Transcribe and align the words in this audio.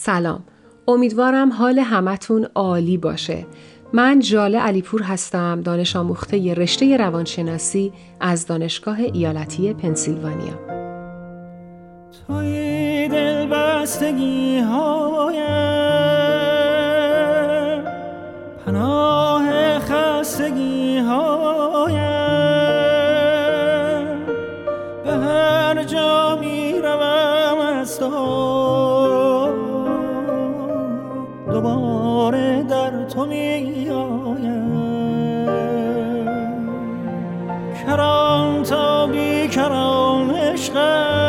سلام. 0.00 0.44
امیدوارم 0.88 1.52
حال 1.52 1.78
همتون 1.78 2.46
عالی 2.54 2.96
باشه. 2.96 3.46
من 3.92 4.20
جاله 4.20 4.58
علیپور 4.58 5.02
هستم 5.02 5.60
دانش 5.60 5.96
آموخته 5.96 6.54
رشته 6.54 6.96
روانشناسی 6.96 7.92
از 8.20 8.46
دانشگاه 8.46 9.00
ایالتی 9.00 9.74
پنسیلوانیا. 9.74 10.54
توی 12.26 13.08
بستگی 13.52 14.60
پناه 18.66 19.78
خستگی 19.78 21.00
به 21.00 21.37
تو 33.18 33.26
می 33.26 33.90
آیم 33.90 35.46
کرام 37.86 38.62
تا 38.62 39.06
بی 39.06 39.48
کرام 39.48 40.32
تا 40.56 41.27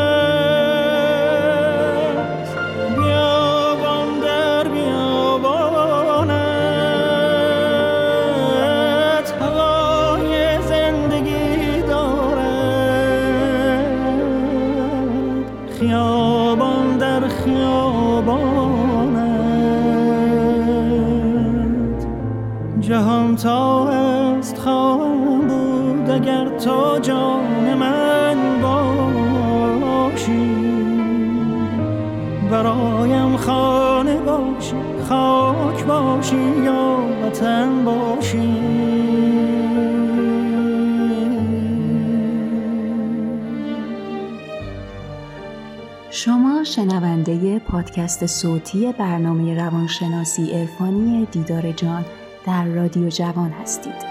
وطن 37.40 37.86
باشی 37.86 38.60
شما 46.12 46.64
شنونده 46.64 47.60
پادکست 47.60 48.26
صوتی 48.26 48.94
برنامه 48.98 49.56
روانشناسی 49.56 50.52
ارفانی 50.54 51.28
دیدار 51.32 51.72
جان 51.72 52.06
در 52.46 52.66
رادیو 52.66 53.10
جوان 53.10 53.52
هستید. 53.52 54.09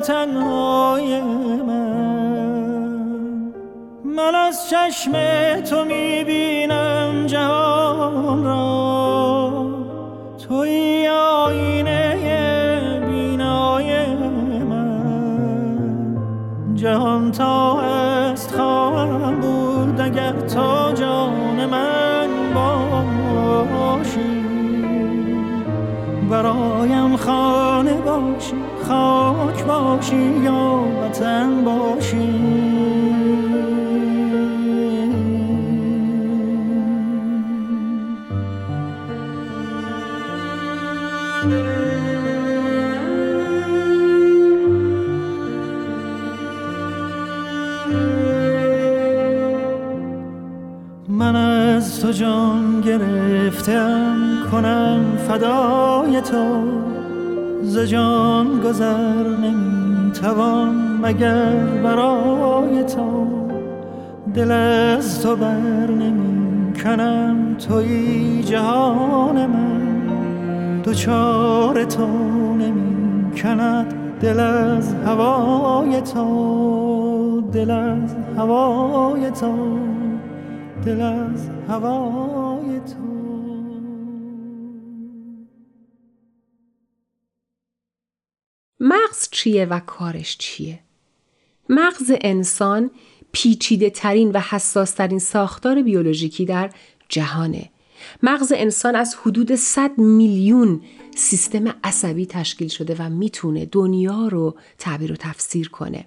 تنهای 0.00 1.20
من. 1.20 1.90
من 4.04 4.34
از 4.34 4.70
چشم 4.70 5.12
تو 5.60 5.84
می‌بینم 5.84 7.26
جهان 7.26 8.44
را. 8.44 9.66
توی 10.48 11.08
آینه 11.08 12.16
بینای 13.10 14.06
من. 14.64 16.16
جهان 16.74 17.32
تا 17.32 17.79
خانه 27.30 27.94
باشی 27.94 28.54
خاک 28.88 29.64
باشی 29.64 30.16
یا 30.16 30.84
وطن 31.02 31.64
باشی. 31.64 32.16
من 51.08 51.36
از 51.36 52.00
تو 52.00 52.12
جان 52.12 52.80
گرفتم 52.80 54.16
کنم 54.50 55.16
فدای 55.28 56.20
تو. 56.20 56.89
ز 57.70 57.78
جان 57.78 58.60
گذر 58.60 59.28
نمی‌توان 59.42 60.98
مگر 61.02 61.56
برای 61.84 62.84
تو 62.84 63.26
دل 64.34 64.50
از 64.50 65.22
تو 65.22 65.36
بر 65.36 65.90
نمی 65.90 66.72
کنم 66.72 67.56
توی 67.68 68.42
جهان 68.42 69.46
من 69.46 70.80
دوچار 70.82 71.84
تو 71.84 72.06
نمی 72.54 73.32
کند 73.42 73.94
دل 74.20 74.40
از 74.40 74.94
هوای 74.94 76.00
تو 76.00 77.40
دل 77.52 77.70
از 77.70 78.16
هوای 78.36 79.30
تو 79.30 79.78
دل 80.84 81.00
از 81.00 81.50
هوای 81.68 82.19
چیه 89.30 89.64
و 89.64 89.80
کارش 89.80 90.38
چیه؟ 90.38 90.80
مغز 91.68 92.12
انسان 92.20 92.90
پیچیده 93.32 93.90
ترین 93.90 94.30
و 94.30 94.40
حساس 94.40 94.90
ترین 94.90 95.18
ساختار 95.18 95.82
بیولوژیکی 95.82 96.44
در 96.44 96.70
جهانه. 97.08 97.70
مغز 98.22 98.52
انسان 98.56 98.96
از 98.96 99.16
حدود 99.22 99.54
100 99.54 99.98
میلیون 99.98 100.82
سیستم 101.16 101.74
عصبی 101.84 102.26
تشکیل 102.26 102.68
شده 102.68 102.96
و 102.98 103.10
می‌تونه 103.10 103.66
دنیا 103.66 104.28
رو 104.28 104.56
تعبیر 104.78 105.12
و 105.12 105.16
تفسیر 105.16 105.68
کنه. 105.68 106.04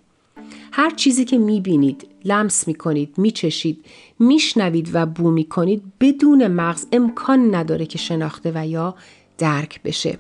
هر 0.71 0.89
چیزی 0.89 1.25
که 1.25 1.37
می‌بینید، 1.37 2.07
لمس 2.25 2.67
می‌کنید، 2.67 3.17
میچشید، 3.17 3.85
میشنوید 4.19 4.89
و 4.93 5.05
بو 5.05 5.31
می‌کنید 5.31 5.83
بدون 5.99 6.47
مغز 6.47 6.85
امکان 6.91 7.55
نداره 7.55 7.85
که 7.85 7.97
شناخته 7.97 8.51
و 8.55 8.67
یا 8.67 8.95
درک 9.37 9.83
بشه. 9.83 10.17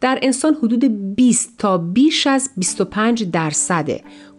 در 0.00 0.18
انسان 0.22 0.54
حدود 0.54 1.14
20 1.16 1.54
تا 1.58 1.78
بیش 1.78 2.26
از 2.26 2.50
25 2.56 3.24
درصد 3.24 3.90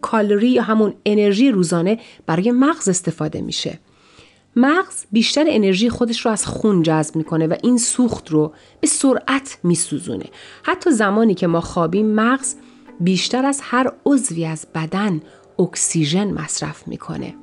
کالری 0.01 0.49
یا 0.49 0.63
همون 0.63 0.93
انرژی 1.05 1.51
روزانه 1.51 1.99
برای 2.25 2.51
مغز 2.51 2.89
استفاده 2.89 3.41
میشه. 3.41 3.79
مغز 4.55 5.05
بیشتر 5.11 5.45
انرژی 5.47 5.89
خودش 5.89 6.25
رو 6.25 6.31
از 6.31 6.45
خون 6.45 6.83
جذب 6.83 7.15
می‌کنه 7.15 7.47
و 7.47 7.55
این 7.63 7.77
سوخت 7.77 8.31
رو 8.31 8.53
به 8.81 8.87
سرعت 8.87 9.57
میسوزونه. 9.63 10.25
حتی 10.63 10.91
زمانی 10.91 11.33
که 11.33 11.47
ما 11.47 11.61
خوابیم 11.61 12.05
مغز 12.05 12.55
بیشتر 12.99 13.45
از 13.45 13.59
هر 13.63 13.91
عضوی 14.05 14.45
از 14.45 14.67
بدن 14.75 15.21
اکسیژن 15.59 16.31
مصرف 16.31 16.87
می‌کنه. 16.87 17.35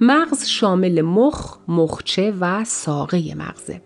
مغز 0.00 0.46
شامل 0.46 1.02
مخ، 1.02 1.56
مخچه 1.68 2.34
و 2.40 2.64
ساقه 2.64 3.34
مغزه. 3.34 3.82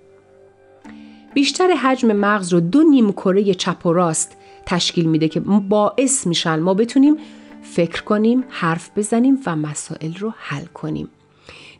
بیشتر 1.35 1.71
حجم 1.71 2.13
مغز 2.13 2.53
رو 2.53 2.61
دو 2.61 2.83
نیم 2.83 3.13
کره 3.13 3.55
چپ 3.55 3.87
و 3.87 3.93
راست 3.93 4.37
تشکیل 4.67 5.05
میده 5.05 5.29
که 5.29 5.41
باعث 5.41 6.27
میشن 6.27 6.59
ما 6.59 6.75
بتونیم 6.75 7.17
فکر 7.63 8.03
کنیم، 8.03 8.45
حرف 8.49 8.91
بزنیم 8.97 9.39
و 9.47 9.57
مسائل 9.57 10.15
رو 10.15 10.35
حل 10.37 10.65
کنیم. 10.65 11.09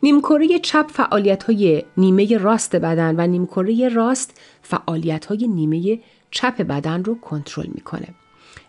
نیمکره 0.03 0.59
چپ 0.59 0.87
فعالیت 0.91 1.43
های 1.43 1.83
نیمه 1.97 2.39
راست 2.39 2.77
بدن 2.77 3.15
و 3.21 3.27
نیمکره 3.27 3.89
راست 3.89 4.41
فعالیت 4.63 5.27
های 5.27 5.49
نیمه 5.49 5.99
چپ 6.31 6.63
بدن 6.63 7.05
رو 7.05 7.21
کنترل 7.21 7.67
می‌کنه. 7.75 8.09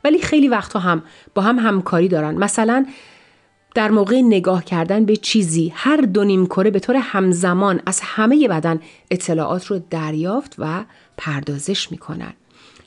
ولی 0.04 0.20
خیلی 0.20 0.48
وقتها 0.48 0.80
هم 0.80 1.04
با 1.36 1.42
هم 1.42 1.60
همکاری 1.60 2.08
دارن. 2.08 2.36
مثلا 2.36 2.86
در 3.76 3.92
موقع 3.92 4.22
نگاه 4.22 4.66
کردن 4.66 5.06
به 5.06 5.16
چیزی 5.16 5.72
هر 5.76 5.98
دو 5.98 6.24
نیم 6.24 6.46
کره 6.46 6.72
به 6.72 6.80
طور 6.80 6.96
همزمان 6.96 7.82
از 7.86 8.00
همه 8.04 8.48
بدن 8.48 8.80
اطلاعات 9.12 9.66
رو 9.66 9.80
دریافت 9.90 10.56
و 10.58 10.86
پردازش 11.18 11.92
می‌کنن. 11.92 12.34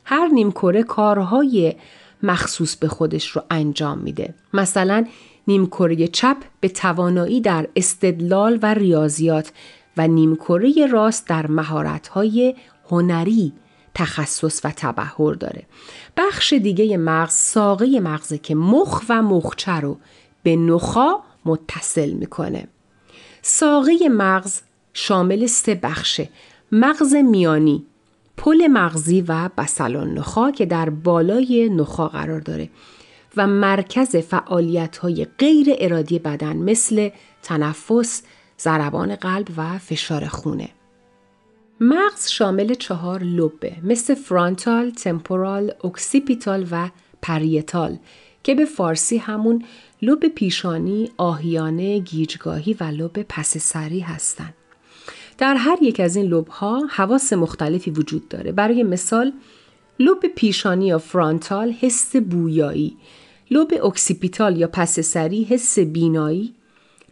هر 0.04 0.28
نیم 0.28 0.50
کره 0.50 0.82
کارهای 0.82 1.74
مخصوص 2.22 2.76
به 2.76 2.88
خودش 2.88 3.30
رو 3.30 3.42
انجام 3.50 3.98
میده. 3.98 4.34
مثلا 4.54 5.06
نیمکره 5.48 6.08
چپ 6.08 6.36
به 6.60 6.68
توانایی 6.68 7.40
در 7.40 7.68
استدلال 7.76 8.58
و 8.62 8.74
ریاضیات 8.74 9.52
و 9.96 10.08
نیمکره 10.08 10.86
راست 10.86 11.28
در 11.28 11.46
مهارت‌های 11.46 12.54
هنری 12.90 13.52
تخصص 13.94 14.64
و 14.64 14.72
تبهر 14.76 15.34
داره. 15.34 15.66
بخش 16.16 16.52
دیگه 16.52 16.96
مغز 16.96 17.32
ساقه 17.34 18.00
مغزه 18.00 18.38
که 18.38 18.54
مخ 18.54 19.02
و 19.08 19.22
مخچه 19.22 19.72
رو 19.72 19.98
به 20.42 20.56
نخا 20.56 21.22
متصل 21.44 22.10
می‌کنه. 22.10 22.68
ساقه 23.42 24.08
مغز 24.10 24.60
شامل 24.92 25.46
سه 25.46 25.74
بخشه. 25.74 26.28
مغز 26.72 27.14
میانی، 27.14 27.86
پل 28.36 28.66
مغزی 28.66 29.24
و 29.28 29.50
بسلان 29.58 30.14
نخا 30.14 30.50
که 30.50 30.66
در 30.66 30.90
بالای 30.90 31.68
نخا 31.68 32.08
قرار 32.08 32.40
داره 32.40 32.70
و 33.36 33.46
مرکز 33.46 34.16
فعالیت 34.16 34.96
های 34.96 35.26
غیر 35.38 35.66
ارادی 35.78 36.18
بدن 36.18 36.56
مثل 36.56 37.10
تنفس، 37.42 38.22
ضربان 38.60 39.16
قلب 39.16 39.48
و 39.56 39.78
فشار 39.78 40.26
خونه. 40.26 40.68
مغز 41.80 42.28
شامل 42.28 42.74
چهار 42.74 43.22
لبه 43.22 43.72
مثل 43.82 44.14
frontal، 44.14 44.90
temporal، 44.90 45.72
occipital 45.84 46.66
و 46.70 46.90
parietal 47.22 47.98
که 48.42 48.54
به 48.54 48.64
فارسی 48.64 49.16
همون 49.16 49.64
لب 50.02 50.28
پیشانی، 50.28 51.10
آهیانه، 51.16 51.98
گیجگاهی 51.98 52.76
و 52.80 52.84
لب 52.84 53.22
پس 53.28 53.58
سری 53.58 54.00
هستند. 54.00 54.54
در 55.38 55.54
هر 55.54 55.78
یک 55.82 56.00
از 56.00 56.16
این 56.16 56.26
لب 56.26 56.48
ها 56.48 56.86
حواس 56.90 57.32
مختلفی 57.32 57.90
وجود 57.90 58.28
داره. 58.28 58.52
برای 58.52 58.82
مثال 58.82 59.32
لب 59.98 60.26
پیشانی 60.36 60.86
یا 60.86 60.98
frontal 60.98 61.70
حس 61.70 62.16
بویایی، 62.16 62.96
لب 63.50 63.84
occipital 63.84 64.56
یا 64.56 64.68
پس 64.72 65.00
سری 65.00 65.44
حس 65.44 65.78
بینایی، 65.78 66.54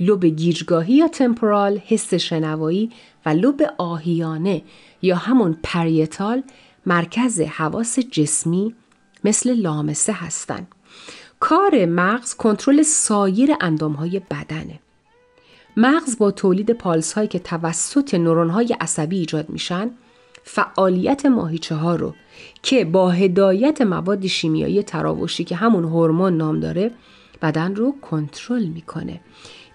لب 0.00 0.24
گیجگاهی 0.24 0.94
یا 0.94 1.08
temporal 1.08 1.78
حس 1.86 2.14
شنوایی 2.14 2.90
و 3.26 3.28
لب 3.28 3.74
آهیانه 3.78 4.62
یا 5.02 5.16
همون 5.16 5.58
parietal 5.62 6.42
مرکز 6.86 7.40
حواس 7.40 7.98
جسمی 7.98 8.74
مثل 9.24 9.54
لامسه 9.54 10.12
هستند. 10.12 10.68
کار 11.40 11.86
مغز 11.86 12.34
کنترل 12.34 12.82
سایر 12.82 13.50
های 13.98 14.20
بدنه. 14.30 14.78
مغز 15.76 16.18
با 16.18 16.30
تولید 16.30 16.70
پالس 16.70 17.12
هایی 17.12 17.28
که 17.28 17.38
توسط 17.38 18.14
نورون 18.14 18.50
های 18.50 18.76
عصبی 18.80 19.18
ایجاد 19.18 19.50
میشن 19.50 19.90
فعالیت 20.44 21.26
ماهیچه 21.26 21.74
ها 21.74 21.96
رو 21.96 22.14
که 22.62 22.84
با 22.84 23.10
هدایت 23.10 23.82
مواد 23.82 24.26
شیمیایی 24.26 24.82
تراوشی 24.82 25.44
که 25.44 25.56
همون 25.56 25.84
هورمون 25.84 26.36
نام 26.36 26.60
داره 26.60 26.90
بدن 27.42 27.74
رو 27.74 27.94
کنترل 28.00 28.64
می‌کنه. 28.64 29.20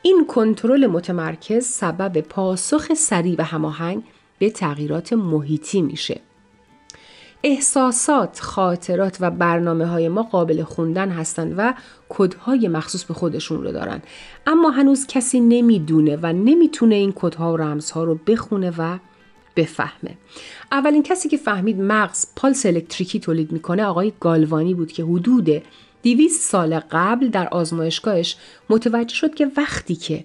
این 0.01 0.25
کنترل 0.27 0.87
متمرکز 0.87 1.65
سبب 1.65 2.21
پاسخ 2.21 2.93
سریع 2.93 3.35
و 3.37 3.43
هماهنگ 3.43 4.03
به 4.39 4.49
تغییرات 4.49 5.13
محیطی 5.13 5.81
میشه. 5.81 6.21
احساسات، 7.43 8.39
خاطرات 8.39 9.17
و 9.19 9.31
برنامه 9.31 9.85
های 9.85 10.09
ما 10.09 10.23
قابل 10.23 10.63
خوندن 10.63 11.09
هستند 11.09 11.53
و 11.57 11.73
کدهای 12.09 12.67
مخصوص 12.67 13.03
به 13.03 13.13
خودشون 13.13 13.63
رو 13.63 13.71
دارن. 13.71 14.01
اما 14.47 14.69
هنوز 14.69 15.07
کسی 15.07 15.39
نمی‌دونه 15.39 16.15
و 16.21 16.25
نمی‌تونه 16.25 16.95
این 16.95 17.13
کدها 17.15 17.53
و 17.53 17.57
رمزها 17.57 18.03
رو 18.03 18.19
بخونه 18.27 18.73
و 18.77 18.97
بفهمه. 19.55 20.17
اولین 20.71 21.03
کسی 21.03 21.29
که 21.29 21.37
فهمید 21.37 21.81
مغز 21.81 22.25
پالس 22.35 22.65
الکتریکی 22.65 23.19
تولید 23.19 23.51
می‌کنه 23.51 23.85
آقای 23.85 24.13
گالوانی 24.19 24.73
بود 24.73 24.91
که 24.91 25.03
حدود 25.03 25.49
200 26.03 26.51
سال 26.51 26.79
قبل 26.91 27.27
در 27.27 27.47
آزمایشگاهش 27.47 28.37
متوجه 28.69 29.15
شد 29.15 29.35
که 29.35 29.51
وقتی 29.57 29.95
که 29.95 30.23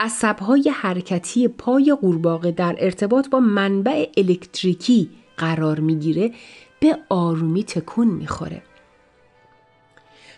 عصبهای 0.00 0.72
حرکتی 0.74 1.48
پای 1.48 1.96
قورباغه 2.00 2.50
در 2.50 2.76
ارتباط 2.78 3.28
با 3.28 3.40
منبع 3.40 4.06
الکتریکی 4.16 5.10
قرار 5.36 5.80
می‌گیره 5.80 6.32
به 6.80 6.98
آرومی 7.08 7.64
تکون 7.64 8.08
می‌خوره. 8.08 8.62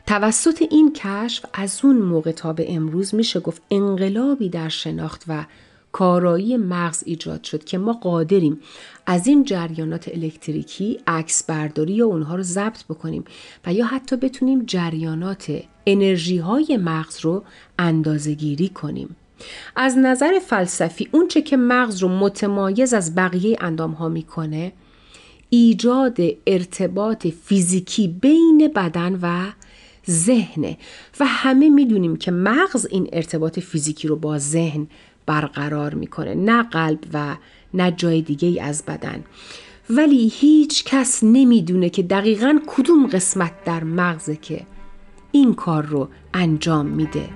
توسط 0.07 0.63
این 0.71 0.93
کشف 0.93 1.45
از 1.55 1.81
اون 1.85 1.97
موقع 1.97 2.33
تا 2.33 2.53
به 2.53 2.75
امروز 2.75 3.15
میشه 3.15 3.41
گفت 3.41 3.63
انقلابی 3.71 4.49
در 4.49 4.69
شناخت 4.69 5.25
و 5.29 5.45
کارایی 5.93 6.57
مغز 6.57 7.03
ایجاد 7.07 7.43
شد 7.43 7.65
که 7.65 7.79
ما 7.79 7.93
قادریم 7.93 8.61
از 9.07 9.27
این 9.27 9.45
جریانات 9.45 10.09
الکتریکی 10.09 11.01
عکس 11.07 11.45
برداری 11.45 11.93
یا 11.93 12.07
اونها 12.07 12.37
رو 12.37 12.43
ضبط 12.43 12.85
بکنیم 12.85 13.25
و 13.67 13.73
یا 13.73 13.87
حتی 13.87 14.17
بتونیم 14.17 14.65
جریانات 14.67 15.53
انرژی 15.87 16.39
های 16.39 16.77
مغز 16.77 17.21
رو 17.21 17.45
اندازه 17.79 18.35
گیری 18.35 18.69
کنیم. 18.69 19.17
از 19.77 19.99
نظر 19.99 20.39
فلسفی 20.39 21.09
اونچه 21.13 21.43
که 21.43 21.57
مغز 21.57 21.99
رو 21.99 22.09
متمایز 22.09 22.95
از 22.95 23.15
بقیه 23.15 23.57
اندام 23.61 23.93
ها 23.93 24.09
می‌کنه 24.09 24.73
ایجاد 25.51 26.17
ارتباط 26.47 27.27
فیزیکی 27.27 28.09
بین 28.09 28.73
بدن 28.77 29.19
و 29.23 29.47
ذهنه 30.11 30.79
و 31.21 31.27
همه 31.27 31.71
می‌دونیم 31.71 32.17
که 32.17 32.31
مغز 32.31 32.87
این 32.91 33.09
ارتباط 33.13 33.59
فیزیکی 33.59 34.09
رو 34.09 34.17
با 34.17 34.39
ذهن 34.39 34.87
برقرار 35.27 35.95
می‌کنه 35.95 36.35
نه 36.35 36.63
قلب 36.63 37.05
و 37.13 37.37
نه 37.75 37.91
جای 37.91 38.23
دیگه 38.23 38.49
ای 38.49 38.61
از 38.61 38.83
بدن. 38.85 39.25
ولی 39.91 40.29
هیچ 40.35 40.85
کس 40.85 41.25
نمی‌دونه 41.25 41.91
که 41.91 42.03
دقیقا 42.03 42.59
کدوم 42.67 43.07
قسمت 43.07 43.65
در 43.65 43.85
مغزه 43.85 44.37
که 44.37 44.67
این 45.33 45.55
کار 45.55 45.87
رو 45.87 46.09
انجام 46.35 46.87
میده. 46.87 47.29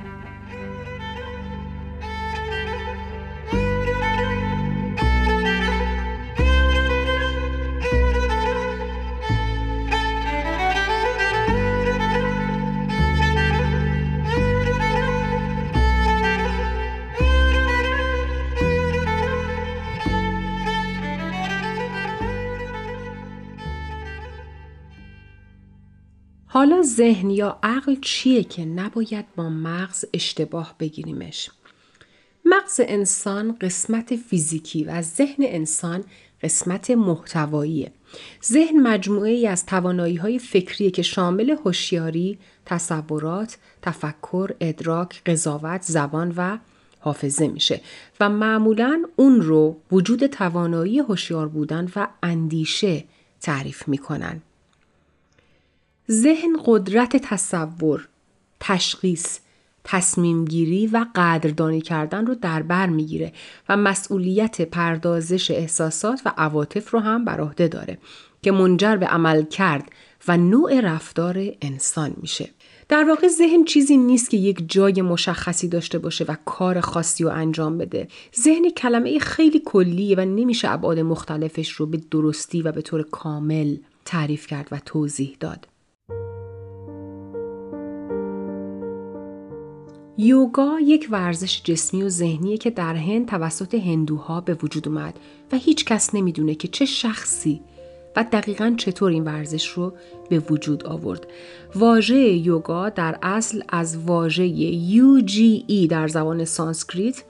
حالا 26.52 26.82
ذهن 26.82 27.30
یا 27.30 27.58
عقل 27.62 27.96
چیه 28.00 28.44
که 28.44 28.64
نباید 28.64 29.24
با 29.36 29.48
مغز 29.48 30.04
اشتباه 30.14 30.74
بگیریمش؟ 30.80 31.50
مغز 32.44 32.80
انسان 32.84 33.56
قسمت 33.60 34.16
فیزیکی 34.16 34.84
و 34.84 35.02
ذهن 35.02 35.44
انسان 35.46 36.04
قسمت 36.42 36.90
محتواییه. 36.90 37.92
ذهن 38.44 38.80
مجموعه 38.80 39.30
ای 39.30 39.46
از 39.46 39.66
توانایی 39.66 40.16
های 40.16 40.38
فکری 40.38 40.90
که 40.90 41.02
شامل 41.02 41.50
هوشیاری، 41.50 42.38
تصورات، 42.66 43.58
تفکر، 43.82 44.50
ادراک، 44.60 45.22
قضاوت، 45.26 45.82
زبان 45.82 46.34
و 46.36 46.58
حافظه 47.00 47.48
میشه 47.48 47.80
و 48.20 48.28
معمولا 48.28 49.02
اون 49.16 49.40
رو 49.40 49.80
وجود 49.92 50.26
توانایی 50.26 50.98
هوشیار 50.98 51.48
بودن 51.48 51.88
و 51.96 52.08
اندیشه 52.22 53.04
تعریف 53.40 53.88
می‌کنن. 53.88 54.42
ذهن 56.10 56.56
قدرت 56.64 57.16
تصور، 57.16 58.08
تشخیص، 58.60 59.38
تصمیم 59.84 60.44
گیری 60.44 60.86
و 60.86 61.06
قدردانی 61.14 61.80
کردن 61.80 62.26
رو 62.26 62.34
در 62.34 62.62
بر 62.62 62.86
می‌گیره 62.86 63.32
و 63.68 63.76
مسئولیت 63.76 64.62
پردازش 64.62 65.50
احساسات 65.50 66.22
و 66.24 66.32
عواطف 66.36 66.90
رو 66.90 67.00
هم 67.00 67.24
بر 67.24 67.40
عهده 67.40 67.68
داره 67.68 67.98
که 68.42 68.52
منجر 68.52 68.96
به 68.96 69.06
عمل 69.06 69.44
کرد 69.44 69.90
و 70.28 70.36
نوع 70.36 70.80
رفتار 70.80 71.44
انسان 71.62 72.14
میشه. 72.16 72.50
در 72.88 73.04
واقع 73.04 73.28
ذهن 73.28 73.64
چیزی 73.64 73.96
نیست 73.96 74.30
که 74.30 74.36
یک 74.36 74.64
جای 74.70 75.02
مشخصی 75.02 75.68
داشته 75.68 75.98
باشه 75.98 76.24
و 76.24 76.36
کار 76.44 76.80
خاصی 76.80 77.24
رو 77.24 77.30
انجام 77.30 77.78
بده. 77.78 78.08
ذهن 78.40 78.70
کلمه 78.70 79.18
خیلی 79.18 79.62
کلیه 79.64 80.16
و 80.16 80.20
نمیشه 80.20 80.70
ابعاد 80.70 80.98
مختلفش 80.98 81.70
رو 81.70 81.86
به 81.86 82.00
درستی 82.10 82.62
و 82.62 82.72
به 82.72 82.82
طور 82.82 83.02
کامل 83.02 83.76
تعریف 84.04 84.46
کرد 84.46 84.68
و 84.70 84.80
توضیح 84.86 85.36
داد. 85.40 85.66
یوگا 90.22 90.78
یک 90.80 91.08
ورزش 91.10 91.62
جسمی 91.64 92.02
و 92.02 92.08
ذهنیه 92.08 92.58
که 92.58 92.70
در 92.70 92.94
هند 92.94 93.28
توسط 93.28 93.74
هندوها 93.74 94.40
به 94.40 94.54
وجود 94.62 94.88
اومد 94.88 95.18
و 95.52 95.56
هیچ 95.56 95.84
کس 95.84 96.14
نمی‌دونه 96.14 96.54
که 96.54 96.68
چه 96.68 96.84
شخصی 96.84 97.60
و 98.16 98.24
دقیقا 98.32 98.74
چطور 98.76 99.10
این 99.10 99.24
ورزش 99.24 99.68
رو 99.68 99.92
به 100.28 100.38
وجود 100.38 100.86
آورد. 100.86 101.26
واژه 101.74 102.16
یوگا 102.16 102.88
در 102.88 103.18
اصل 103.22 103.62
از 103.68 103.98
واژه 103.98 104.72
UGE 104.90 105.86
در 105.88 106.08
زبان 106.08 106.44
سانسکریت 106.44 107.22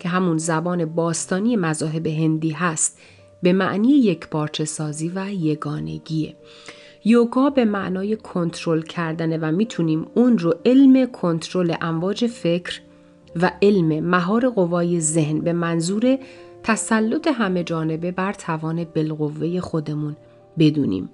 که 0.00 0.08
همون 0.08 0.38
زبان 0.38 0.84
باستانی 0.84 1.56
مذاهب 1.56 2.06
هندی 2.06 2.50
هست 2.50 2.98
به 3.42 3.52
معنی 3.52 3.88
یک 3.88 4.26
پارچه 4.26 4.64
سازی 4.64 5.12
و 5.14 5.32
یگانگیه. 5.32 6.36
یوگا 7.04 7.50
به 7.50 7.64
معنای 7.64 8.16
کنترل 8.16 8.82
کردنه 8.82 9.38
و 9.38 9.52
می‌تونیم 9.52 10.06
اون 10.14 10.38
رو 10.38 10.54
علم 10.64 11.06
کنترل 11.06 11.74
امواج 11.80 12.26
فکر 12.26 12.80
و 13.36 13.52
علم 13.62 14.04
مهار 14.04 14.48
قوای 14.48 15.00
ذهن 15.00 15.40
به 15.40 15.52
منظور 15.52 16.18
تسلط 16.62 17.28
همه 17.34 17.64
جانبه 17.64 18.10
بر 18.10 18.32
توان 18.32 18.84
بالقوه 18.84 19.60
خودمون 19.60 20.16
بدونیم. 20.58 21.10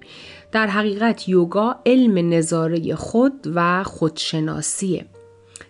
در 0.51 0.67
حقیقت 0.67 1.29
یوگا 1.29 1.75
علم 1.85 2.33
نظاره 2.33 2.95
خود 2.95 3.33
و 3.55 3.83
خودشناسیه. 3.83 5.05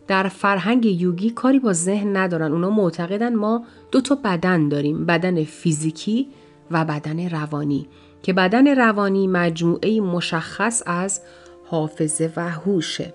در 0.07 0.27
فرهنگ 0.27 0.85
یوگی 0.85 1.29
کاری 1.29 1.59
با 1.59 1.73
ذهن 1.73 2.17
ندارن. 2.17 2.51
اونا 2.51 2.69
معتقدن 2.69 3.35
ما 3.35 3.63
دو 3.91 4.01
تا 4.01 4.15
بدن 4.15 4.69
داریم. 4.69 5.05
بدن 5.05 5.43
فیزیکی 5.43 6.27
و 6.71 6.85
بدن 6.85 7.29
روانی. 7.29 7.88
که 8.23 8.33
بدن 8.33 8.67
روانی 8.75 9.27
مجموعه 9.27 10.01
مشخص 10.01 10.83
از 10.85 11.21
حافظه 11.65 12.33
و 12.35 12.49
هوشه. 12.49 13.13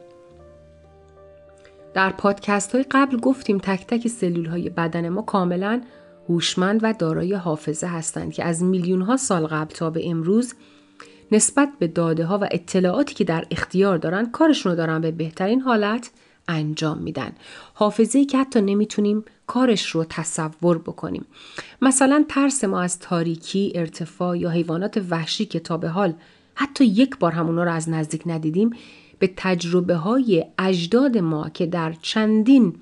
در 1.94 2.10
پادکست 2.10 2.74
های 2.74 2.84
قبل 2.90 3.16
گفتیم 3.16 3.58
تک 3.58 3.86
تک 3.86 4.08
سلول 4.08 4.46
های 4.46 4.70
بدن 4.70 5.08
ما 5.08 5.22
کاملا 5.22 5.80
هوشمند 6.28 6.80
و 6.82 6.92
دارای 6.92 7.34
حافظه 7.34 7.86
هستند 7.86 8.32
که 8.32 8.44
از 8.44 8.62
میلیون 8.62 9.02
ها 9.02 9.16
سال 9.16 9.46
قبل 9.46 9.74
تا 9.74 9.90
به 9.90 10.10
امروز 10.10 10.54
نسبت 11.32 11.68
به 11.78 11.86
داده 11.86 12.24
ها 12.24 12.38
و 12.38 12.48
اطلاعاتی 12.50 13.14
که 13.14 13.24
در 13.24 13.44
اختیار 13.50 13.98
دارن 13.98 14.30
کارشون 14.30 14.72
رو 14.72 14.78
دارن 14.78 15.00
به 15.00 15.10
بهترین 15.10 15.60
حالت 15.60 16.10
انجام 16.48 16.98
میدن 16.98 17.32
حافظه 17.74 18.24
که 18.24 18.38
حتی 18.38 18.60
نمی‌تونیم 18.60 19.24
کارش 19.46 19.90
رو 19.90 20.04
تصور 20.04 20.78
بکنیم. 20.78 21.26
مثلا 21.82 22.24
ترس 22.28 22.64
ما 22.64 22.80
از 22.80 22.98
تاریکی 22.98 23.72
ارتفاع 23.74 24.38
یا 24.38 24.50
حیوانات 24.50 25.04
وحشی 25.10 25.44
که 25.44 25.60
تا 25.60 25.76
به 25.76 25.88
حال 25.88 26.14
حتی 26.54 26.84
یک 26.84 27.18
بار 27.18 27.32
هم 27.32 27.58
رو 27.58 27.72
از 27.72 27.88
نزدیک 27.88 28.22
ندیدیم 28.26 28.70
به 29.18 29.32
تجربه 29.36 29.94
های 29.94 30.44
اجداد 30.58 31.18
ما 31.18 31.48
که 31.48 31.66
در 31.66 31.92
چندین 31.92 32.76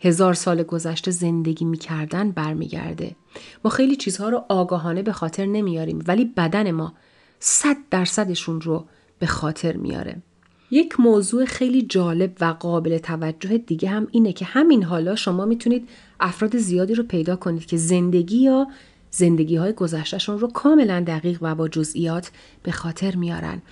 هزار 0.00 0.34
سال 0.34 0.62
گذشته 0.62 1.10
زندگی 1.10 1.64
می‌کردن 1.64 2.30
برمیگرده. 2.30 3.16
ما 3.64 3.70
خیلی 3.70 3.96
چیزها 3.96 4.28
رو 4.28 4.44
آگاهانه 4.48 5.02
به 5.02 5.12
خاطر 5.12 5.46
نمیاریم 5.46 6.04
ولی 6.06 6.24
بدن 6.24 6.70
ما 6.70 6.92
صد 7.40 7.76
درصدشون 7.90 8.60
رو 8.60 8.84
به 9.18 9.26
خاطر 9.26 9.76
میاره 9.76 10.22
یک 10.70 11.00
موضوع 11.00 11.44
خیلی 11.44 11.82
جالب 11.82 12.32
و 12.40 12.44
قابل 12.44 12.98
توجه 12.98 13.58
دیگه 13.58 13.88
هم 13.88 14.08
اینه 14.10 14.32
که 14.32 14.44
همین 14.44 14.82
حالا 14.82 15.16
شما 15.16 15.44
می‌تونید 15.44 15.88
افراد 16.20 16.56
زیادی 16.56 16.94
رو 16.94 17.04
پیدا 17.04 17.36
کنید 17.36 17.66
که 17.66 17.76
زندگی 17.76 18.36
یا 18.36 18.66
زندگی 19.10 19.56
های 19.56 19.72
گذشتهشون 19.72 20.38
رو 20.38 20.48
کاملا 20.48 21.04
دقیق 21.06 21.38
و 21.42 21.54
با 21.54 21.68
جزئیات 21.68 22.30
به 22.62 22.72
خاطر 22.72 23.16
میارن. 23.16 23.62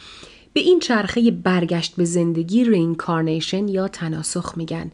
به 0.53 0.61
این 0.61 0.81
چرخه 0.81 1.31
برگشت 1.31 1.97
به 1.97 2.05
زندگی 2.05 2.65
رینکارنیشن 2.65 3.69
یا 3.69 3.89
تناسخ 3.89 4.53
میگن. 4.57 4.91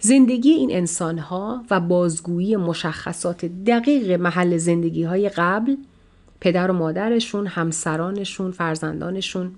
زندگی 0.00 0.50
این 0.50 0.72
انسان 0.72 1.18
ها 1.18 1.64
و 1.70 1.80
بازگویی 1.80 2.56
مشخصات 2.56 3.44
دقیق 3.44 4.10
محل 4.10 4.56
زندگی 4.56 5.02
های 5.02 5.28
قبل 5.28 5.76
پدر 6.40 6.70
و 6.70 6.74
مادرشون، 6.74 7.46
همسرانشون، 7.46 8.50
فرزندانشون 8.50 9.52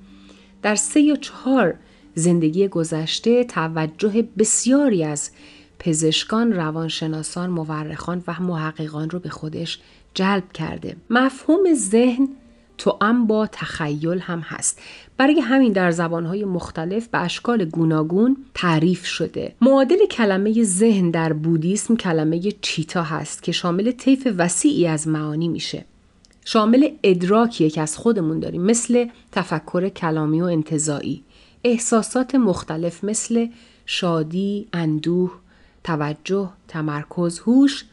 در 0.62 0.75
سه 0.75 1.00
یا 1.00 1.16
چهار 1.16 1.75
زندگی 2.14 2.69
گذشته 2.69 3.45
توجه 3.45 4.25
بسیاری 4.38 5.04
از 5.04 5.31
پزشکان، 5.78 6.52
روانشناسان، 6.52 7.50
مورخان 7.50 8.25
و 8.26 8.42
محققان 8.42 9.11
رو 9.11 9.19
به 9.19 9.28
خودش 9.28 9.78
جلب 10.14 10.52
کرده. 10.52 10.97
مفهوم 11.11 11.75
ذهن 11.75 12.28
تو 12.78 12.99
ام 13.00 13.26
با 13.26 13.47
تخیل 13.47 14.19
هم 14.19 14.40
هست. 14.40 14.81
برای 15.16 15.40
همین 15.40 15.73
در 15.73 15.90
زبانهای 15.90 16.45
مختلف 16.45 17.09
به 17.09 17.19
اشکال 17.19 17.64
گوناگون 17.64 18.37
تعریف 18.54 19.07
شده. 19.07 19.54
معادل 19.61 20.07
کلمه 20.07 20.62
ذهن 20.62 21.11
در 21.11 21.33
بودیسم 21.33 21.97
کلمه 21.97 22.40
چیتا 22.61 23.02
هست 23.02 23.42
که 23.42 23.52
شامل 23.52 23.90
طیف 23.90 24.28
وسیعی 24.38 24.87
از 24.87 25.09
معانی 25.09 25.49
میشه. 25.49 25.85
شامل 26.44 26.88
ادراکیه 27.02 27.70
که 27.70 27.80
از 27.80 27.96
خودمون 27.96 28.40
داریم 28.40 28.62
مثل 28.62 29.06
تفکر 29.32 29.88
کلامی 29.88 30.40
و 30.40 30.44
انتظایی 30.44 31.25
احساسات 31.64 32.34
مختلف 32.34 33.04
مثل 33.04 33.46
شادی، 33.87 34.68
اندوه، 34.72 35.32
توجه، 35.84 36.50
تمرکز، 36.68 37.38
هوش 37.38 37.84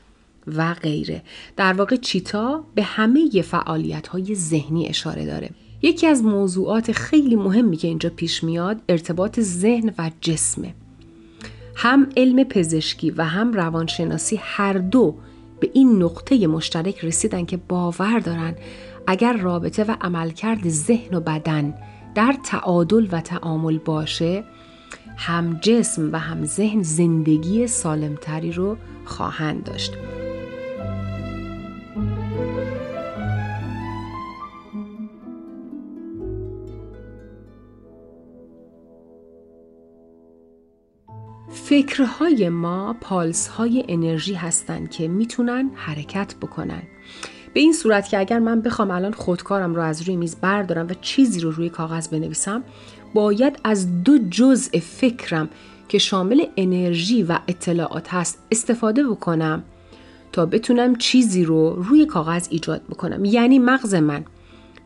و 0.47 0.73
غیره. 0.73 1.21
در 1.57 1.73
واقع 1.73 1.95
چیتا 1.95 2.63
به 2.75 2.83
همه 2.83 3.41
فعالیت 3.41 4.07
های 4.07 4.35
ذهنی 4.35 4.87
اشاره 4.87 5.25
داره. 5.25 5.49
یکی 5.81 6.07
از 6.07 6.23
موضوعات 6.23 6.91
خیلی 6.91 7.35
مهمی 7.35 7.77
که 7.77 7.87
اینجا 7.87 8.09
پیش 8.09 8.43
میاد 8.43 8.81
ارتباط 8.89 9.39
ذهن 9.39 9.93
و 9.97 10.11
جسمه. 10.21 10.73
هم 11.75 12.09
علم 12.17 12.43
پزشکی 12.43 13.11
و 13.11 13.25
هم 13.25 13.53
روانشناسی 13.53 14.39
هر 14.43 14.73
دو 14.73 15.15
به 15.59 15.69
این 15.73 16.03
نقطه 16.03 16.47
مشترک 16.47 17.05
رسیدن 17.05 17.45
که 17.45 17.57
باور 17.57 18.19
دارن 18.19 18.55
اگر 19.07 19.37
رابطه 19.37 19.83
و 19.83 19.95
عملکرد 20.01 20.69
ذهن 20.69 21.17
و 21.17 21.19
بدن 21.19 21.73
در 22.15 22.35
تعادل 22.43 23.07
و 23.11 23.21
تعامل 23.21 23.77
باشه 23.77 24.43
هم 25.17 25.59
جسم 25.61 26.13
و 26.13 26.19
هم 26.19 26.45
ذهن 26.45 26.83
زندگی 26.83 27.67
سالمتری 27.67 28.51
رو 28.51 28.77
خواهند 29.05 29.63
داشت. 29.63 29.93
فکرهای 41.69 42.49
ما 42.49 42.95
پالس 43.01 43.47
های 43.47 43.85
انرژی 43.87 44.33
هستند 44.33 44.91
که 44.91 45.07
می‌تونن 45.07 45.71
حرکت 45.75 46.35
بکنن. 46.41 46.81
به 47.53 47.59
این 47.59 47.73
صورت 47.73 48.09
که 48.09 48.19
اگر 48.19 48.39
من 48.39 48.61
بخوام 48.61 48.91
الان 48.91 49.13
خودکارم 49.13 49.75
رو 49.75 49.81
از 49.81 50.01
روی 50.01 50.15
میز 50.15 50.35
بردارم 50.41 50.87
و 50.87 50.93
چیزی 51.01 51.39
رو 51.39 51.51
روی 51.51 51.69
کاغذ 51.69 52.07
بنویسم 52.07 52.63
باید 53.13 53.59
از 53.63 54.03
دو 54.03 54.17
جزء 54.17 54.79
فکرم 54.79 55.49
که 55.87 55.97
شامل 55.97 56.45
انرژی 56.57 57.23
و 57.23 57.39
اطلاعات 57.47 58.13
هست 58.13 58.39
استفاده 58.51 59.03
بکنم 59.03 59.63
تا 60.31 60.45
بتونم 60.45 60.95
چیزی 60.95 61.43
رو 61.43 61.83
روی 61.83 62.05
کاغذ 62.05 62.47
ایجاد 62.49 62.81
بکنم 62.89 63.25
یعنی 63.25 63.59
مغز 63.59 63.95
من 63.95 64.25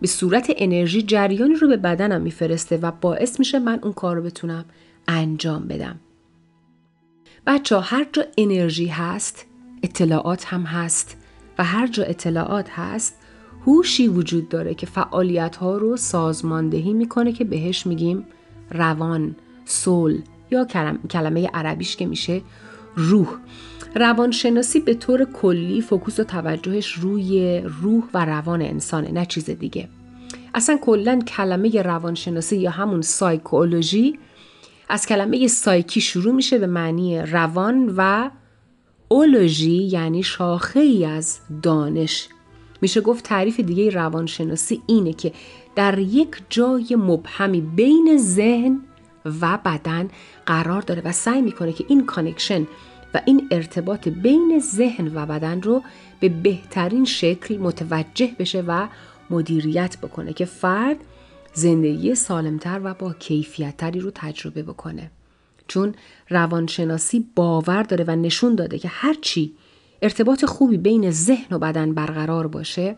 به 0.02 0.08
صورت 0.08 0.54
انرژی 0.58 1.02
جریانی 1.02 1.56
رو 1.56 1.68
به 1.68 1.78
بدنم 1.78 2.22
میفرسته 2.22 2.78
و 2.78 2.92
باعث 3.02 3.40
میشه 3.40 3.60
من 3.60 3.80
اون 3.84 3.94
کار 3.94 4.16
رو 4.16 4.24
بتونم 4.24 4.66
انجام 5.08 5.68
بدم 5.68 6.00
بچه 7.48 7.80
هر 7.80 8.08
جا 8.14 8.24
انرژی 8.38 8.88
هست 8.88 9.46
اطلاعات 9.84 10.46
هم 10.46 10.64
هست 10.64 11.18
و 11.58 11.64
هر 11.64 11.88
جا 11.88 12.04
اطلاعات 12.04 12.70
هست 12.70 13.18
هوشی 13.66 14.08
وجود 14.08 14.50
داره 14.50 14.74
که 14.74 14.86
فعالیت 14.86 15.56
ها 15.56 15.78
رو 15.78 15.98
سازماندهی 15.98 16.94
می‌کنه 16.94 17.32
که 17.32 17.44
بهش 17.44 17.88
میگیم 17.88 18.26
روان، 18.72 19.36
سول 19.66 20.22
یا 20.52 20.66
کلمه 21.10 21.48
عربیش 21.54 21.96
که 21.96 22.06
میشه 22.06 22.42
روح. 22.96 23.28
روانشناسی 23.96 24.80
به 24.80 24.94
طور 24.94 25.26
کلی 25.26 25.82
فوکوس 25.82 26.20
و 26.20 26.24
توجهش 26.24 26.92
روی 26.92 27.62
روح 27.82 28.04
و 28.14 28.26
روان 28.26 28.62
انسانه 28.62 29.12
نه 29.12 29.26
چیز 29.26 29.50
دیگه. 29.50 29.90
اصلا 30.54 30.78
کلا 30.78 31.20
کلمه 31.20 31.82
روانشناسی 31.82 32.58
یا 32.58 32.72
همون 32.72 33.02
سایکولوژی 33.02 34.20
از 34.90 35.06
کلمه 35.06 35.48
سایکی 35.48 36.02
شروع 36.02 36.34
میشه 36.34 36.58
به 36.58 36.68
معنی 36.68 37.22
روان 37.22 37.94
و 37.98 38.30
ology 39.08 39.84
یعنی 39.84 40.24
شاخه 40.24 40.80
ای 40.80 41.06
از 41.06 41.40
دانش. 41.63 42.28
میشه 42.82 43.02
گفت 43.02 43.24
تعریف 43.24 43.60
دیگه 43.60 43.90
روانشناسی 43.90 44.82
اینه 44.88 45.13
که 45.13 45.32
در 45.75 46.00
یک 46.00 46.30
جای 46.50 46.96
مبهمی 46.96 47.62
بین 47.62 48.18
ذهن 48.18 48.82
و 49.42 49.60
بدن 49.66 50.08
قرار 50.46 50.82
داره 50.82 51.02
و 51.06 51.12
سعی 51.12 51.42
می‌کنه 51.42 51.74
که 51.74 51.86
این 51.88 52.06
connection 52.06 52.68
و 53.13 53.22
این 53.25 53.48
ارتباط 53.52 54.08
بین 54.08 54.60
ذهن 54.60 55.12
و 55.16 55.25
بدن 55.25 55.62
رو 55.62 55.82
به 56.20 56.30
بهترین 56.30 57.06
شکل 57.06 57.58
متوجه 57.58 58.36
بشه 58.40 58.62
و 58.68 58.88
مدیریت 59.30 59.98
بکنه 59.98 60.34
که 60.34 60.46
فرد 60.46 60.98
زندگی 61.53 62.15
سالمتر 62.15 62.81
و 62.83 62.93
با 62.93 63.13
کیفیتتری 63.13 64.00
رو 64.00 64.12
تجربه 64.15 64.63
بکنه. 64.63 65.12
چون 65.67 65.95
روانشناسی 66.29 67.27
باور 67.36 67.83
داره 67.83 68.05
و 68.07 68.15
نشون 68.15 68.55
داده 68.55 68.79
که 68.79 68.88
هرچی 68.88 69.53
ارتباط 70.01 70.45
خوبی 70.45 70.77
بین 70.77 71.12
ذهن 71.12 71.55
و 71.55 71.60
بدن 71.60 71.93
برقرار 71.93 72.48
باشه 72.48 72.95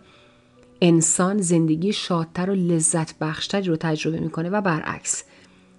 انسان 0.81 1.41
زندگی 1.41 1.93
شادتر 1.93 2.49
و 2.49 2.55
لذت 2.55 3.19
بخشتری 3.19 3.63
رو 3.63 3.75
تجربه 3.75 4.19
می‌کنه 4.19 4.49
و 4.49 4.61
برعکس 4.61 5.23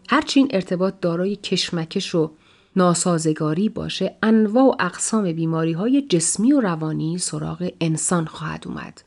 هرچی 0.08 0.40
این 0.40 0.48
ارتباط 0.52 0.94
دارای 1.00 1.36
کشمکش 1.36 2.14
و 2.14 2.30
ناسازگاری 2.76 3.68
باشه 3.68 4.16
انواع 4.22 4.64
و 4.64 4.74
اقسام 4.80 5.32
بیماری 5.32 5.72
های 5.72 6.02
جسمی 6.02 6.52
و 6.52 6.60
روانی 6.60 7.18
سراغ 7.18 7.70
انسان 7.80 8.24
خواهد 8.24 8.64
اومد. 8.66 9.02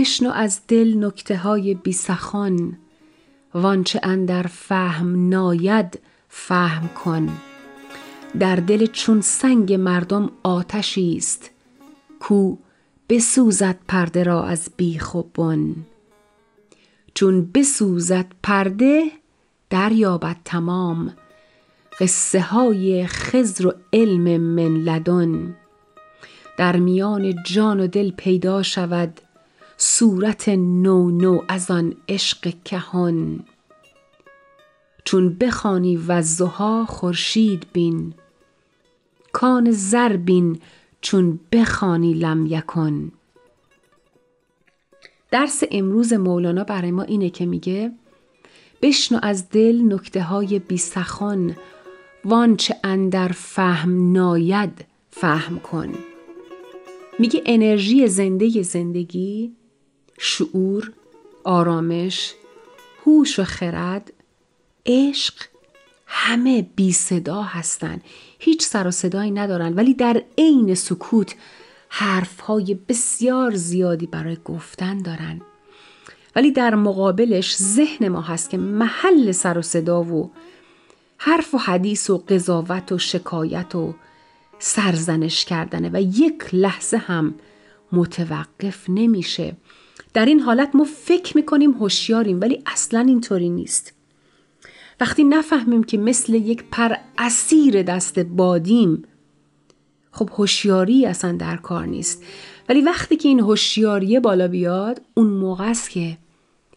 بشنو 0.00 0.30
از 0.30 0.60
دل 0.68 1.04
نکته 1.04 1.36
های 1.36 1.74
بیسخان 1.74 2.78
وانچه 3.54 4.00
اندر 4.02 4.42
فهم 4.42 5.28
ناید 5.28 6.00
فهم 6.28 6.88
کن. 6.88 7.28
در 8.38 8.56
دل 8.56 8.86
چون 8.86 9.20
سنگ 9.20 9.72
مردم 9.72 10.30
آتشی 10.42 11.16
است 11.16 11.50
کو 12.20 12.56
بسوزد 13.08 13.78
پرده 13.88 14.22
را 14.22 14.44
از 14.44 14.70
بیخ 14.76 15.14
و 15.14 15.22
بن. 15.22 15.74
چون 17.14 17.50
بسوزد 17.54 18.26
پرده 18.42 19.04
دریابد 19.70 20.36
تمام. 20.44 21.14
قصه 22.00 22.40
های 22.40 23.06
خزر 23.06 23.66
و 23.66 23.72
علم 23.92 24.40
من 24.40 24.74
لدن. 24.76 25.56
در 26.58 26.76
میان 26.76 27.34
جان 27.44 27.80
و 27.80 27.86
دل 27.86 28.10
پیدا 28.10 28.62
شود 28.62 29.20
صورت 29.82 30.48
نو 30.48 31.10
نو 31.10 31.42
از 31.48 31.70
آن 31.70 31.94
عشق 32.08 32.54
کهان. 32.64 33.44
چون 35.04 35.34
بخوانی 35.38 35.96
و 35.96 36.22
زها 36.22 36.86
خورشید 36.86 37.66
بین 37.72 38.14
کان 39.32 39.70
زر 39.70 40.16
بین 40.16 40.60
چون 41.00 41.40
بخوانی 41.52 42.14
لم 42.14 42.46
یکن. 42.46 43.12
درس 45.30 45.62
امروز 45.70 46.12
مولانا 46.12 46.64
برای 46.64 46.90
ما 46.90 47.02
اینه 47.02 47.30
که 47.30 47.46
میگه 47.46 47.92
بشنو 48.82 49.18
از 49.22 49.48
دل 49.48 49.82
نکته 49.94 50.22
های 50.22 50.58
بی 50.58 50.76
سخان 50.76 51.56
وانچه 52.24 52.76
اندر 52.84 53.28
فهم 53.28 54.12
ناید 54.12 54.84
فهم 55.10 55.58
کن. 55.58 55.94
میگه 57.18 57.42
انرژی 57.46 58.08
زنده 58.08 58.62
زندگی 58.62 59.59
شعور، 60.22 60.92
آرامش، 61.44 62.34
هوش 63.06 63.38
و 63.38 63.44
خرد، 63.44 64.12
عشق 64.86 65.34
همه 66.06 66.62
بی 66.62 66.92
صدا 66.92 67.42
هستند. 67.42 68.04
هیچ 68.38 68.62
سر 68.62 68.86
و 68.86 68.90
صدایی 68.90 69.30
ندارن 69.30 69.74
ولی 69.74 69.94
در 69.94 70.22
عین 70.38 70.74
سکوت 70.74 71.34
حرفهای 71.88 72.78
بسیار 72.88 73.54
زیادی 73.54 74.06
برای 74.06 74.36
گفتن 74.44 75.02
دارن. 75.02 75.40
ولی 76.36 76.50
در 76.50 76.74
مقابلش 76.74 77.56
ذهن 77.56 78.08
ما 78.08 78.20
هست 78.20 78.50
که 78.50 78.56
محل 78.56 79.32
سر 79.32 79.58
و 79.58 79.62
صدا 79.62 80.02
و 80.02 80.30
حرف 81.18 81.54
و 81.54 81.58
حدیث 81.58 82.10
و 82.10 82.18
قضاوت 82.18 82.92
و 82.92 82.98
شکایت 82.98 83.74
و 83.74 83.94
سرزنش 84.58 85.44
کردنه 85.44 85.90
و 85.92 86.00
یک 86.00 86.44
لحظه 86.52 86.96
هم 86.96 87.34
متوقف 87.92 88.84
نمیشه 88.88 89.56
در 90.14 90.24
این 90.24 90.40
حالت 90.40 90.70
ما 90.74 90.84
فکر 90.84 91.36
می‌کنیم 91.36 91.70
هوشیاریم 91.72 92.40
ولی 92.40 92.62
اصلا 92.66 93.00
اینطوری 93.00 93.48
نیست. 93.48 93.92
وقتی 95.00 95.24
نفهمیم 95.24 95.84
که 95.84 95.98
مثل 95.98 96.34
یک 96.34 96.64
پر 96.72 96.94
اسیر 97.18 97.82
دست 97.82 98.18
بادیم 98.18 99.04
خب 100.12 100.30
هوشیاری 100.32 101.06
اصلا 101.06 101.32
در 101.32 101.56
کار 101.56 101.86
نیست. 101.86 102.24
ولی 102.68 102.80
وقتی 102.80 103.16
که 103.16 103.28
این 103.28 103.40
هوشیاری 103.40 104.20
بالا 104.20 104.48
بیاد 104.48 105.02
اون 105.14 105.26
موقع 105.26 105.70
است 105.70 105.90
که 105.90 106.18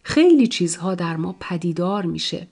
خیلی 0.02 0.46
چیزها 0.46 0.94
در 0.94 1.16
ما 1.16 1.36
پدیدار 1.40 2.06
میشه. 2.06 2.48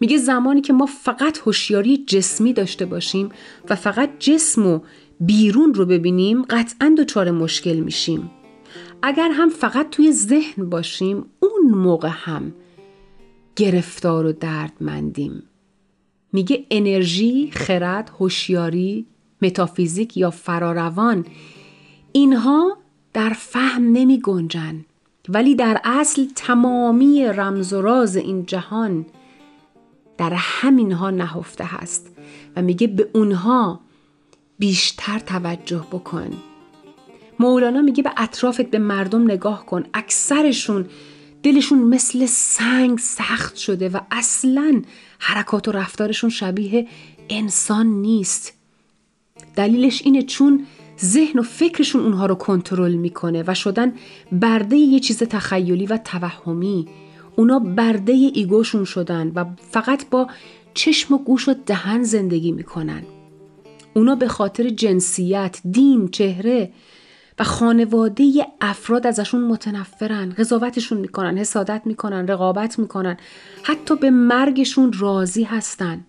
میگه 0.00 0.16
زمانی 0.16 0.60
که 0.60 0.72
ما 0.72 0.86
فقط 0.86 1.38
هوشیاری 1.38 2.04
جسمی 2.06 2.52
داشته 2.52 2.86
باشیم 2.86 3.28
و 3.70 3.74
فقط 3.74 4.10
جسم 4.18 4.66
و 4.66 4.80
بیرون 5.20 5.74
رو 5.74 5.86
ببینیم 5.86 6.42
قطعا 6.42 6.94
دچار 6.98 7.30
مشکل 7.30 7.76
میشیم. 7.76 8.30
اگر 9.08 9.30
هم 9.32 9.48
فقط 9.48 9.90
توی 9.90 10.12
ذهن 10.12 10.68
باشیم 10.68 11.24
اون 11.40 11.70
موقع 11.70 12.10
هم 12.12 12.52
گرفتار 13.56 14.26
و 14.26 14.32
دردمندیم. 14.32 15.42
میگه 16.32 16.66
انرژی، 16.70 17.50
خرد، 17.52 18.10
هوشیاری، 18.18 19.06
متافیزیک 19.42 20.16
یا 20.16 20.30
فراروان 20.30 21.26
اینها 22.12 22.76
در 23.12 23.30
فهم 23.30 23.92
نمی 23.92 24.20
گنجن. 24.20 24.84
ولی 25.28 25.54
در 25.54 25.80
اصل 25.84 26.26
تمامی 26.36 27.24
رمز 27.24 27.72
و 27.72 27.82
راز 27.82 28.16
این 28.16 28.46
جهان 28.46 29.06
در 30.18 30.32
همینها 30.34 31.10
نهفته 31.10 31.64
هست 31.64 32.16
و 32.56 32.62
میگه 32.62 32.86
به 32.86 33.08
اونها 33.12 33.80
بیشتر 34.58 35.18
توجه 35.18 35.86
بکن. 35.92 36.30
مولانا 37.38 37.82
میگه 37.82 38.02
به 38.02 38.10
اطرافت 38.16 38.70
به 38.70 38.78
مردم 38.78 39.24
نگاه 39.24 39.66
کن. 39.66 39.84
اکثرشون 39.94 40.86
دلشون 41.42 41.78
مثل 41.78 42.26
سنگ 42.26 42.98
سخت 42.98 43.56
شده 43.56 43.88
و 43.88 44.00
اصلا 44.10 44.82
حرکات 45.18 45.68
و 45.68 45.72
رفتارشون 45.72 46.30
شبیه 46.30 46.86
انسان 47.30 47.86
نیست. 47.86 48.52
دلیلش 49.56 50.02
اینه 50.04 50.22
چون 50.22 50.66
ذهن 51.00 51.38
و 51.38 51.42
فکرشون 51.42 52.02
اونها 52.02 52.26
رو 52.26 52.34
کنترل 52.34 52.94
می‌کنه 52.94 53.44
و 53.46 53.54
شدن 53.54 53.92
برده 54.32 54.76
یه 54.76 55.00
چیز 55.00 55.18
تخیلی 55.18 55.86
و 55.86 55.96
توهمی. 55.96 56.88
اونا 57.36 57.58
برده 57.58 58.12
ایگوشون 58.12 58.84
شدن 58.84 59.32
و 59.34 59.44
فقط 59.70 60.08
با 60.10 60.28
چشم 60.74 61.14
و 61.14 61.18
گوش 61.18 61.48
و 61.48 61.54
دهن 61.66 62.02
زندگی 62.02 62.52
می‌کنن. 62.52 63.02
اونا 63.94 64.14
به 64.14 64.28
خاطر 64.28 64.68
جنسیت، 64.68 65.60
دین، 65.70 66.08
چهره 66.08 66.72
و 67.38 67.44
خانواده 67.44 68.46
افراد 68.60 69.06
ازشون 69.06 69.44
متنفرن 69.44 70.32
قضاوتشون 70.38 70.98
می‌کنن 70.98 71.38
حسادت 71.38 71.82
می‌کنن 71.84 72.26
رقابت 72.28 72.78
می‌کنن 72.78 73.16
حتی 73.62 73.96
به 73.96 74.10
مرگشون 74.10 74.92
راضی 74.92 75.42
هستن. 75.42 76.04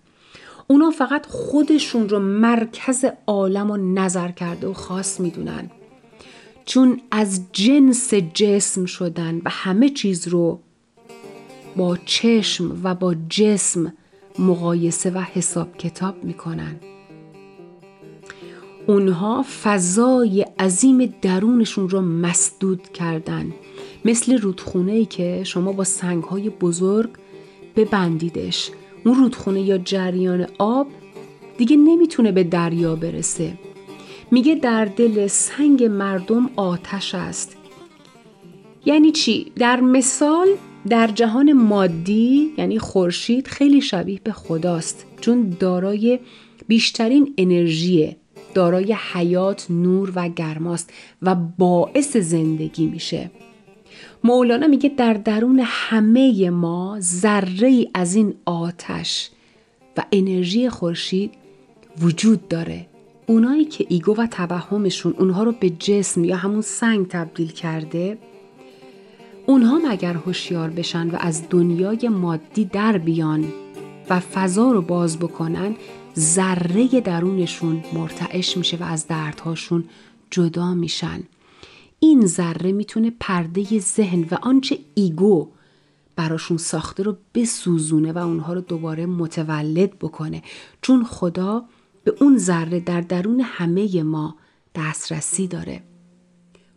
اونا 0.66 0.90
فقط 0.90 1.26
خودشون 1.26 2.08
رو 2.08 2.18
مرکز 2.18 3.04
عالم 3.26 3.70
و 3.70 3.76
نظر 3.76 4.28
کرده 4.28 4.66
و 4.66 4.72
خاص 4.72 5.20
می‌دونن. 5.20 5.70
چون 6.64 7.00
از 7.10 7.40
جنس 7.52 8.14
جسم 8.14 8.84
شدن 8.84 9.40
و 9.44 9.50
همه 9.50 9.88
چیز 9.88 10.28
رو 10.28 10.60
با 11.76 11.96
چشم 11.96 12.80
و 12.84 12.94
با 12.94 13.14
جسم 13.28 13.92
مقایسه 14.38 15.10
و 15.10 15.18
حساب 15.18 15.76
کتاب 15.76 16.24
می‌کنن. 16.24 16.76
اونها 18.88 19.44
فضای 19.62 20.46
عظیم 20.58 21.14
درونشون 21.22 21.88
رو 21.88 22.00
مسدود 22.00 22.92
کردن. 22.92 23.52
مثل 24.04 24.38
رودخونه 24.38 24.92
ای 24.92 25.04
که 25.04 25.44
شما 25.44 25.72
با 25.72 25.84
سنگ 25.84 26.22
های 26.22 26.50
بزرگ 26.50 27.10
ببندیدش. 27.76 28.70
اون 29.04 29.14
رودخونه 29.14 29.60
یا 29.60 29.78
جریان 29.78 30.46
آب 30.58 30.86
دیگه 31.58 31.76
نمی‌تونه 31.76 32.32
به 32.32 32.44
دریا 32.44 32.96
برسه. 32.96 33.58
میگه 34.30 34.54
در 34.54 34.84
دل 34.84 35.26
سنگ 35.26 35.84
مردم 35.84 36.50
آتش 36.56 37.14
است. 37.14 37.56
یعنی 38.84 39.10
چی؟ 39.10 39.52
در 39.56 39.80
مثال 39.80 40.48
در 40.88 41.06
جهان 41.06 41.52
مادی 41.52 42.54
یعنی 42.58 42.78
خورشید 42.78 43.46
خیلی 43.46 43.80
شبیه 43.80 44.20
به 44.24 44.32
خداست. 44.32 45.06
چون 45.20 45.56
دارای 45.60 46.18
بیشترین 46.68 47.34
انرژی 47.38 48.16
دارای 48.54 48.96
حیات 49.12 49.66
نور 49.70 50.12
و 50.14 50.28
گرماست 50.28 50.92
و 51.22 51.34
باعث 51.34 52.16
زندگی 52.16 52.86
میشه. 52.86 53.30
مولانا 54.24 54.66
میگه 54.66 54.88
در 54.88 55.14
درون 55.14 55.62
همه 55.64 56.50
ما 56.50 56.96
ذره 57.00 57.86
از 57.94 58.14
این 58.14 58.34
آتش 58.44 59.30
و 59.96 60.02
انرژی 60.12 60.68
خورشید 60.68 61.30
وجود 62.00 62.48
داره. 62.48 62.86
اونایی 63.26 63.64
که 63.64 63.86
ایگو 63.88 64.14
و 64.16 64.26
توهمشون 64.26 65.14
اونها 65.18 65.42
رو 65.42 65.52
به 65.52 65.70
جسم 65.70 66.24
یا 66.24 66.36
همون 66.36 66.60
سنگ 66.60 67.08
تبدیل 67.08 67.48
کرده 67.48 68.18
اونها 69.46 69.78
مگر 69.78 70.14
هوشیار 70.14 70.70
بشن 70.70 71.10
و 71.10 71.16
از 71.20 71.42
دنیای 71.50 72.08
مادی 72.08 72.64
در 72.64 72.98
بیان 72.98 73.44
و 74.10 74.20
فضا 74.20 74.72
رو 74.72 74.82
باز 74.82 75.18
بکنن؟ 75.18 75.76
ذره 76.18 77.00
درونشون 77.00 77.84
مرتعش 77.92 78.56
میشه 78.56 78.76
و 78.76 78.82
از 78.82 79.06
دردهاشون 79.06 79.84
جدا 80.30 80.74
میشن. 80.74 81.22
این 82.00 82.26
ذره 82.26 82.72
می‌تونه 82.72 83.12
پرده 83.20 83.78
ذهن 83.78 84.26
و 84.30 84.34
آنچه 84.42 84.78
ایگو 84.94 85.48
براشون 86.16 86.56
ساخته 86.56 87.02
رو 87.02 87.16
بسوزونه 87.34 88.12
و 88.12 88.18
اونها 88.18 88.52
رو 88.52 88.60
دوباره 88.60 89.06
متولد 89.06 89.98
بکنه. 89.98 90.42
چون 90.82 91.04
خدا 91.04 91.64
به 92.04 92.14
اون 92.20 92.38
ذره 92.38 92.80
در 92.80 93.00
درون 93.00 93.40
همه 93.40 94.02
ما 94.02 94.36
دسترسی 94.74 95.46
داره. 95.46 95.82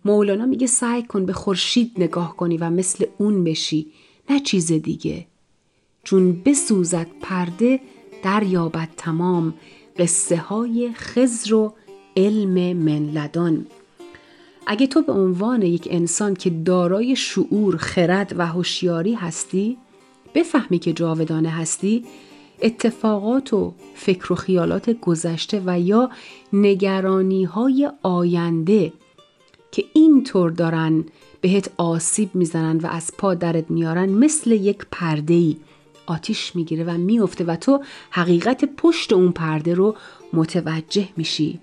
مولانا 0.05 0.45
میگه 0.45 0.67
سعی 0.67 1.03
کن 1.03 1.25
به 1.25 1.33
خورشید 1.33 1.91
نگاه 1.97 2.37
کنی 2.37 2.57
و 2.57 2.69
مثل 2.69 3.05
اون 3.17 3.43
بشی 3.43 3.87
نه 4.29 4.39
چیز 4.39 4.71
دیگه. 4.71 5.27
چون 6.03 6.41
بسوزد 6.43 7.07
پرده 7.21 7.79
دریابد 8.23 8.89
تمام 8.97 9.53
قصه 9.97 10.37
های 10.37 10.91
خزر 10.93 11.53
و 11.53 11.73
علم 12.17 12.77
منلدان 12.77 13.65
اگه 14.67 14.87
تو 14.87 15.01
به 15.01 15.13
عنوان 15.13 15.61
یک 15.61 15.87
انسان 15.91 16.33
که 16.33 16.49
دارای 16.49 17.15
شعور، 17.15 17.77
خرد 17.77 18.33
و 18.37 18.47
هوشیاری 18.47 19.13
هستی 19.13 19.77
بفهمی 20.35 20.79
که 20.79 20.93
جاودانه 20.93 21.49
هستی 21.49 22.05
اتفاقات 22.61 23.53
و 23.53 23.73
فکر 23.95 24.33
و 24.33 24.35
خیالات 24.35 24.89
گذشته 24.89 25.61
و 25.65 25.79
یا 25.79 26.09
نگرانی 26.53 27.43
های 27.43 27.91
آینده 28.03 28.93
که 29.71 29.83
اینطور 29.93 30.51
دارن 30.51 31.05
بهت 31.41 31.69
آسیب 31.77 32.35
می‌زنن 32.35 32.77
و 32.77 32.87
از 32.87 33.11
پا 33.17 33.33
درت 33.33 33.71
میارن 33.71 34.09
مثل 34.09 34.51
یک 34.51 34.77
پرده 34.91 35.33
ای 35.33 35.57
آتیش 36.11 36.55
می‌گیره 36.55 36.83
و 36.83 36.97
میفته 36.97 37.43
و 37.43 37.55
تو 37.55 37.83
حقیقت 38.11 38.65
پشت 38.77 39.13
اون 39.13 39.31
پرده 39.31 39.73
رو 39.73 39.95
متوجه 40.33 41.09
میشی. 41.17 41.59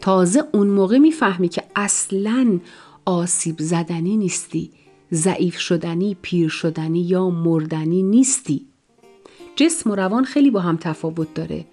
تازه 0.00 0.44
اون 0.52 0.66
موقع 0.66 0.98
می‌فهمی 0.98 1.48
که 1.48 1.62
اصلا 1.76 2.60
آسیب 3.04 3.56
زدنی 3.58 4.16
نیستی 4.16 4.70
ضعیف 5.12 5.58
شدنی 5.58 6.16
پیر 6.22 6.48
شدنی 6.48 7.00
یا 7.00 7.30
مردنی 7.30 8.02
نیستی. 8.02 8.66
جسم 9.56 9.90
و 9.90 9.94
روان 9.94 10.24
خیلی 10.24 10.50
با 10.50 10.60
هم 10.60 10.76
تفاوت 10.76 11.34
داره. 11.34 11.64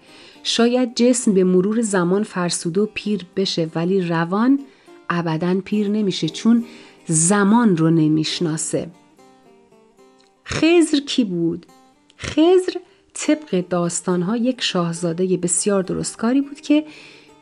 شاید 0.42 0.94
جسم 0.94 1.34
به 1.34 1.44
مرور 1.44 1.80
زمان 1.80 2.22
فرسوده 2.22 2.80
و 2.80 2.86
پیر 2.94 3.26
بشه 3.36 3.70
ولی 3.74 4.00
روان 4.00 4.60
ابدا 5.10 5.60
پیر 5.64 5.88
نمیشه 5.88 6.28
چون 6.28 6.64
زمان 7.06 7.76
رو 7.76 7.90
نمی‌شناسه. 7.90 8.90
خزر 10.44 10.98
کی 11.06 11.24
بود؟ 11.24 11.66
خزر 12.18 12.72
طبق 13.14 13.64
داستانها 13.68 14.36
یک 14.36 14.60
شاهزاده 14.60 15.36
بسیار 15.36 15.82
درستکاری 15.82 16.40
بود 16.40 16.60
که 16.60 16.84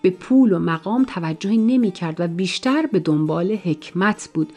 به 0.03 0.11
پول 0.11 0.53
و 0.53 0.59
مقام 0.59 1.05
توجهی 1.05 1.57
نمی 1.57 1.91
کرد 1.91 2.21
و 2.21 2.29
بیشتر 2.29 2.87
به 2.93 3.01
دنبال 3.01 3.53
حکمت 3.53 4.31
بود 4.35 4.53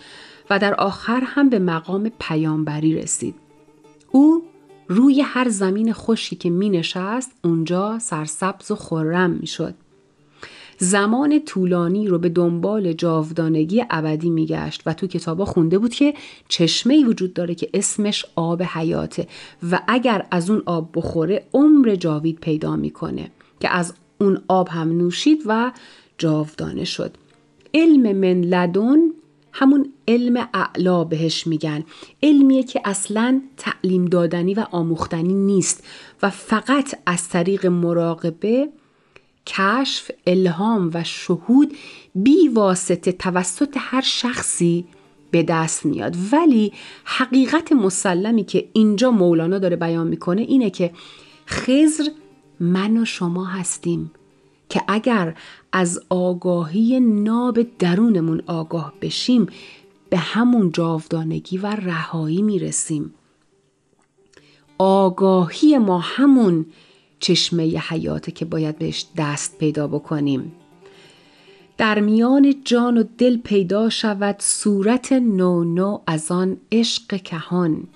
و 0.49 0.59
در 0.59 0.73
آخر 0.73 1.23
هم 1.25 1.49
به 1.49 1.59
مقام 1.59 2.11
پیامبری 2.19 2.95
رسید. 2.95 3.35
او 4.11 4.43
روی 4.87 5.21
هر 5.21 5.49
زمین 5.49 5.93
خوشی 5.93 6.35
که 6.35 6.49
می 6.49 6.69
نشست 6.69 7.31
اونجا 7.43 7.99
سرسبز 7.99 8.71
و 8.71 8.75
خرم 8.75 9.29
می 9.29 9.47
شد. 9.47 9.75
زمان 10.77 11.39
طولانی 11.39 12.07
رو 12.07 12.19
به 12.19 12.29
دنبال 12.29 12.93
جاودانگی 12.93 13.83
ابدی 13.89 14.29
میگشت 14.29 14.81
و 14.85 14.93
تو 14.93 15.07
کتابا 15.07 15.45
خونده 15.45 15.77
بود 15.77 15.93
که 15.93 16.13
چشمه 16.47 17.05
وجود 17.05 17.33
داره 17.33 17.55
که 17.55 17.69
اسمش 17.73 18.25
آب 18.35 18.63
حیاته 18.63 19.27
و 19.71 19.79
اگر 19.87 20.25
از 20.31 20.49
اون 20.49 20.63
آب 20.65 20.89
بخوره 20.95 21.43
عمر 21.53 21.95
جاوید 21.95 22.39
پیدا 22.39 22.75
می‌کنه 22.75 23.31
که 23.59 23.69
از 23.69 23.93
اون 24.21 24.41
آب 24.47 24.69
هم 24.69 24.97
نوشید 24.97 25.43
و 25.45 25.71
جاودانه 26.17 26.85
شد. 26.85 27.11
علم 27.73 28.17
من 28.17 28.41
لدن 28.41 28.99
همون 29.51 29.93
علم 30.07 30.47
اعلا 30.53 31.03
بهش 31.03 31.47
میگن. 31.47 31.83
علمیه 32.23 32.63
که 32.63 32.81
اصلا 32.85 33.41
تعلیم 33.57 34.05
دادنی 34.05 34.53
و 34.53 34.65
آموختنی 34.71 35.33
نیست 35.33 35.83
و 36.23 36.29
فقط 36.29 36.95
از 37.05 37.29
طریق 37.29 37.65
مراقبه 37.65 38.69
کشف 39.45 40.11
الهام 40.27 40.91
و 40.93 41.03
شهود 41.03 41.73
بی 42.15 42.47
واسطه 42.47 43.11
توسط 43.11 43.77
هر 43.79 44.01
شخصی 44.01 44.85
به 45.31 45.43
دست 45.43 45.85
میاد. 45.85 46.15
ولی 46.31 46.73
حقیقت 47.03 47.71
مسلمی 47.71 48.43
که 48.43 48.69
اینجا 48.73 49.11
مولانا 49.11 49.59
داره 49.59 49.75
بیان 49.75 50.07
می‌کنه 50.07 50.41
اینه 50.41 50.69
که 50.69 50.91
خزر 51.45 52.03
من 52.59 52.97
و 52.97 53.05
شما 53.05 53.45
هستیم 53.45 54.11
که 54.69 54.81
اگر 54.87 55.35
از 55.71 56.01
آگاهی 56.09 56.99
ناب 56.99 57.77
درونمون 57.79 58.43
آگاه 58.47 58.93
بشیم 59.01 59.47
به 60.09 60.17
همون 60.17 60.71
جاودانگی 60.71 61.57
و 61.57 61.67
رهایی 61.67 62.41
می‌رسیم. 62.41 63.13
آگاهی 64.77 65.77
ما 65.77 65.99
همون 65.99 66.65
چشمه 67.23 67.63
حیاته 67.63 68.31
که 68.31 68.45
باید 68.45 68.77
بهش 68.79 69.05
دست 69.17 69.57
پیدا 69.57 69.87
بکنیم. 69.87 70.51
در 71.77 71.99
میان 71.99 72.55
جان 72.65 72.97
و 72.97 73.03
دل 73.17 73.37
پیدا 73.37 73.89
شود 73.89 74.35
صورت 74.39 75.11
نو 75.13 75.63
نو 75.63 75.99
از 76.07 76.31
آن 76.31 76.57
عشق 76.71 77.21
کهان. 77.21 77.87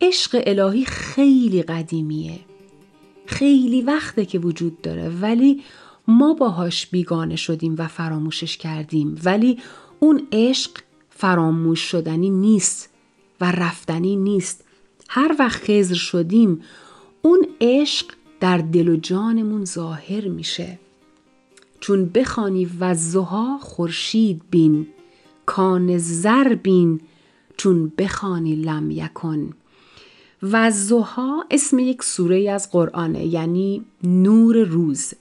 عشق 0.00 0.42
الهی 0.46 0.84
خیلی 0.84 1.62
قدیمیه. 1.62 2.40
خیلی 3.26 3.82
وقته 3.82 4.24
که 4.24 4.38
وجود 4.38 4.82
داره 4.82 5.08
ولی 5.08 5.62
ما 6.08 6.34
باهاش 6.34 6.86
بیگانه 6.86 7.36
شدیم 7.36 7.74
و 7.78 7.88
فراموشش 7.88 8.56
کردیم. 8.56 9.20
ولی 9.24 9.58
اون 10.00 10.28
عشق 10.32 10.70
فراموش 11.10 11.80
شدنی 11.80 12.30
نیست 12.30 12.90
و 13.40 13.52
رفتنی 13.52 14.16
نیست. 14.16 14.64
هر 15.08 15.36
وقت 15.38 15.62
خزر 15.62 15.94
شدیم 15.94 16.62
اون 17.22 17.46
عشق 17.60 18.15
در 18.40 18.58
دل 18.58 18.88
و 18.88 18.96
جانمون 18.96 19.64
ظاهر 19.64 20.28
میشه. 20.28 20.78
چون 21.80 22.04
بخوانی 22.04 22.70
و 22.80 22.94
زها 22.94 23.58
خورشید 23.58 24.42
بین 24.50 24.86
کان 25.46 25.98
زر 25.98 26.54
بین 26.54 27.00
چون 27.56 27.92
بخوانی 27.98 28.56
لم 28.56 28.90
یکن. 28.90 29.50
و 30.42 30.70
زها 30.70 31.44
اسم 31.50 31.78
یک 31.78 32.02
سوره 32.02 32.50
از 32.50 32.70
قرآنه 32.70 33.26
یعنی 33.26 33.84
نور 34.02 34.56
روز. 34.56 35.14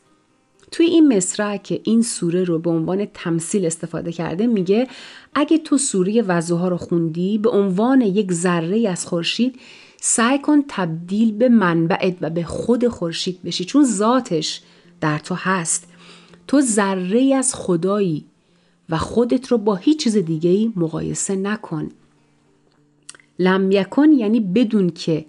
توی 0.72 0.86
این 0.86 1.18
مصرع 1.18 1.58
که 1.58 1.82
این 1.84 2.02
سوره 2.02 2.44
رو 2.44 2.60
به 2.60 2.70
عنوان 2.70 3.06
تمثیل 3.14 3.66
استفاده 3.66 4.12
کرده 4.12 4.48
میگه 4.48 4.88
اگه 5.36 5.58
تو 5.58 5.78
سوره 5.78 6.22
وضوها 6.22 6.68
رو 6.68 6.78
خوندی 6.78 7.38
به 7.38 7.50
عنوان 7.50 8.02
یک 8.02 8.32
ذره 8.34 8.90
از 8.90 9.06
خورشید 9.06 9.60
سعی 10.08 10.40
کن 10.40 10.64
تبدیل 10.68 11.32
به 11.32 11.50
منبعت 11.50 12.18
و 12.22 12.30
به 12.30 12.44
خود 12.44 12.88
خورشید 12.88 13.44
بشی 13.44 13.66
چون 13.66 13.86
ذاتش 13.86 14.62
در 15.02 15.20
تو 15.20 15.36
هست. 15.36 15.88
تو 16.48 16.62
ذره 16.62 17.36
از 17.36 17.56
خدایی 17.56 18.26
و 18.90 18.98
خودت 18.98 19.48
رو 19.48 19.58
با 19.58 19.76
هیچ 19.76 20.04
چیز 20.04 20.18
دیگه 20.18 20.50
ای 20.50 20.74
مقایسه 20.76 21.36
نکن. 21.36 21.90
لم 23.40 23.72
یکن 23.72 24.12
یعنی 24.12 24.40
بدون 24.40 24.90
که 24.90 25.26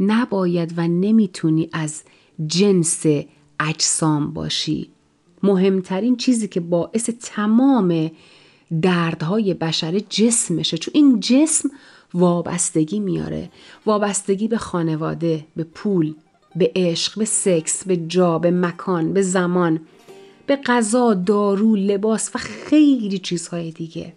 نباید 0.00 0.74
و 0.76 0.88
نمی‌تونی 0.88 1.68
از 1.72 2.02
جنس 2.46 3.06
اجسام 3.60 4.32
باشی. 4.32 4.90
مهمترین 5.42 6.16
چیزی 6.16 6.48
که 6.48 6.60
باعث 6.60 7.10
تمام 7.20 8.10
دردهای 8.82 9.54
بشر 9.54 9.98
جسمشه 9.98 10.78
چون 10.78 10.92
این 10.94 11.20
جسم 11.20 11.70
وابستگی 12.14 13.00
میاره. 13.00 13.50
وابستگی 13.86 14.48
به 14.48 14.58
خانواده 14.58 15.46
به 15.56 15.64
پول 15.64 16.14
به 16.56 16.72
عشق 16.76 17.18
به 17.18 17.24
سکس 17.24 17.84
به 17.84 17.96
جا 17.96 18.38
به 18.38 18.50
مکان 18.50 19.12
به 19.12 19.22
زمان 19.22 19.80
به 20.46 20.56
غذا 20.56 21.14
دارو 21.14 21.76
لباس 21.76 22.30
و 22.34 22.38
خیلی 22.38 23.18
چیزهای 23.18 23.70
دیگه. 23.70 24.12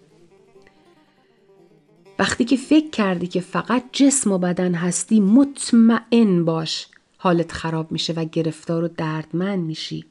وقتی 2.20 2.46
که 2.46 2.56
فکر 2.56 2.90
کردی 2.90 3.28
که 3.28 3.42
فقط 3.42 3.84
جسم 3.92 4.32
و 4.32 4.38
بدن 4.38 4.74
هستی 4.74 5.20
مطمئن 5.20 6.46
باش 6.46 6.88
حالت 7.18 7.52
خراب 7.52 7.92
میشه 7.92 8.14
و 8.14 8.26
گرفتار 8.26 8.84
و 8.84 8.88
دردمند 8.88 9.60
میشی. 9.60 10.06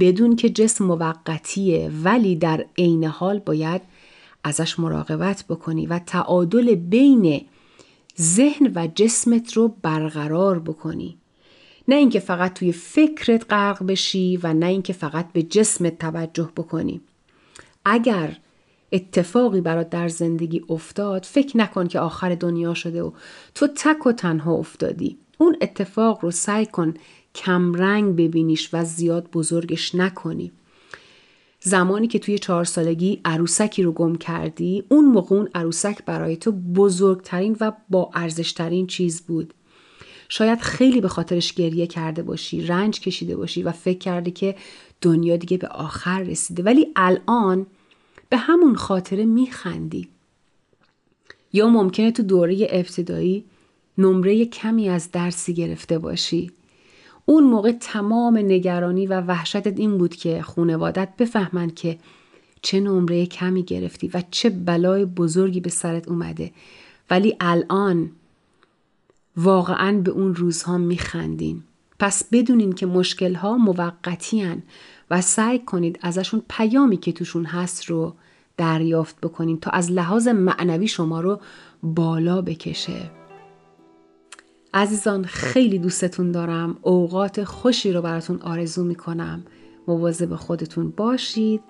بدون 0.00 0.36
که 0.36 0.48
جسم 0.48 0.84
موقتیه 0.84 1.90
ولی 2.04 2.36
در 2.36 2.64
عین 2.78 3.04
حال 3.04 3.38
باید 3.38 3.80
ازش 4.44 4.78
مراقبت 4.78 5.44
بکنی 5.48 5.86
و 5.86 5.98
تعادل 5.98 6.74
بین 6.74 7.44
ذهن 8.20 8.72
و 8.74 8.88
جسمت 8.94 9.52
رو 9.52 9.68
برقرار 9.82 10.58
بکنی. 10.58 11.18
نه 11.88 11.94
اینکه 11.94 12.20
فقط 12.20 12.54
توی 12.54 12.72
فکرت 12.72 13.46
غرق 13.50 13.86
بشی 13.86 14.36
و 14.42 14.54
نه 14.54 14.66
اینکه 14.66 14.92
فقط 14.92 15.32
به 15.32 15.42
جسمت 15.42 15.98
توجه 15.98 16.50
بکنی. 16.56 17.00
اگر 17.84 18.36
اتفاقی 18.92 19.60
برات 19.60 19.90
در 19.90 20.08
زندگی 20.08 20.62
افتاد 20.68 21.24
فکر 21.24 21.56
نکن 21.56 21.88
که 21.88 22.00
آخر 22.00 22.34
دنیا 22.34 22.74
شده 22.74 23.02
و 23.02 23.10
تو 23.54 23.66
تک 23.66 24.06
و 24.06 24.12
تنها 24.12 24.52
افتادی. 24.52 25.18
اون 25.38 25.56
اتفاق 25.60 26.24
رو 26.24 26.30
سعی 26.30 26.66
کن 26.66 26.94
کمرنگ 27.34 28.16
ببینیش 28.16 28.70
و 28.72 28.84
زیاد 28.84 29.30
بزرگش 29.30 29.94
نکنی. 29.94 30.52
زمانی 31.64 32.06
که 32.06 32.18
توی 32.18 32.38
چهار 32.38 32.64
سالگی 32.64 33.20
عروسکی 33.24 33.82
رو 33.82 33.92
گم 33.92 34.16
کردی 34.16 34.84
اون 34.88 35.04
موقع 35.04 35.36
اون 35.36 35.48
عروسک 35.54 36.04
برای 36.04 36.36
تو 36.36 36.52
بزرگترین 36.52 37.56
و 37.60 37.72
با 37.88 38.10
ارزشترین 38.14 38.86
چیز 38.86 39.22
بود. 39.22 39.54
شاید 40.28 40.60
خیلی 40.60 41.00
به 41.00 41.08
خاطرش 41.08 41.52
گریه 41.52 41.86
کرده 41.86 42.22
باشی 42.22 42.66
رنج 42.66 43.00
کشیده 43.00 43.36
باشی 43.36 43.62
و 43.62 43.72
فکر 43.72 43.98
کردی 43.98 44.30
که 44.30 44.54
دنیا 45.00 45.36
دیگه 45.36 45.56
به 45.56 45.68
آخر 45.68 46.22
رسیده. 46.22 46.62
ولی 46.62 46.86
الان 46.96 47.66
به 48.28 48.36
همون 48.36 48.76
خاطره 48.76 49.24
میخندی. 49.24 50.08
یا 51.52 51.68
ممکنه 51.68 52.12
تو 52.12 52.22
دوره 52.22 52.68
ابتدایی 52.70 53.44
نمره 53.98 54.44
کمی 54.44 54.88
از 54.88 55.10
درسی 55.12 55.54
گرفته 55.54 55.98
باشی. 55.98 56.50
اون 57.24 57.44
موقع 57.44 57.72
تمام 57.72 58.38
نگرانی 58.38 59.06
و 59.06 59.20
وحشتت 59.20 59.78
این 59.78 59.98
بود 59.98 60.16
که 60.16 60.42
خونوادت 60.42 61.08
بفهمن 61.18 61.70
که 61.70 61.98
چه 62.62 62.80
نمره 62.80 63.26
کمی 63.26 63.62
گرفتی 63.62 64.10
و 64.14 64.22
چه 64.30 64.50
بلای 64.50 65.04
بزرگی 65.04 65.60
به 65.60 65.70
سرت 65.70 66.08
اومده. 66.08 66.50
ولی 67.10 67.36
الان 67.40 68.10
واقعا 69.36 70.00
به 70.00 70.10
اون 70.10 70.34
روزها 70.34 70.78
میخندین. 70.78 71.62
پس 71.98 72.24
بدونین 72.32 72.72
که 72.72 72.86
مشکلها 72.86 73.56
موقتی 73.56 74.62
و 75.10 75.20
سعی 75.20 75.58
کنید 75.58 75.98
ازشون 76.02 76.42
پیامی 76.48 76.96
که 76.96 77.12
توشون 77.12 77.44
هست 77.44 77.84
رو 77.84 78.14
دریافت 78.56 79.20
بکنین 79.20 79.60
تا 79.60 79.70
از 79.70 79.90
لحاظ 79.90 80.28
معنوی 80.28 80.88
شما 80.88 81.20
رو 81.20 81.40
بالا 81.82 82.42
بکشه. 82.42 83.21
عزیزان 84.74 85.24
خیلی 85.24 85.78
دوستتون 85.78 86.32
دارم. 86.32 86.76
اوقات 86.82 87.44
خوشی 87.44 87.92
رو 87.92 88.02
براتون 88.02 88.42
آرزو 88.42 88.84
می‌کنم. 88.84 89.42
مواظب 89.88 90.36
خودتون 90.36 90.92
باشید. 90.96 91.60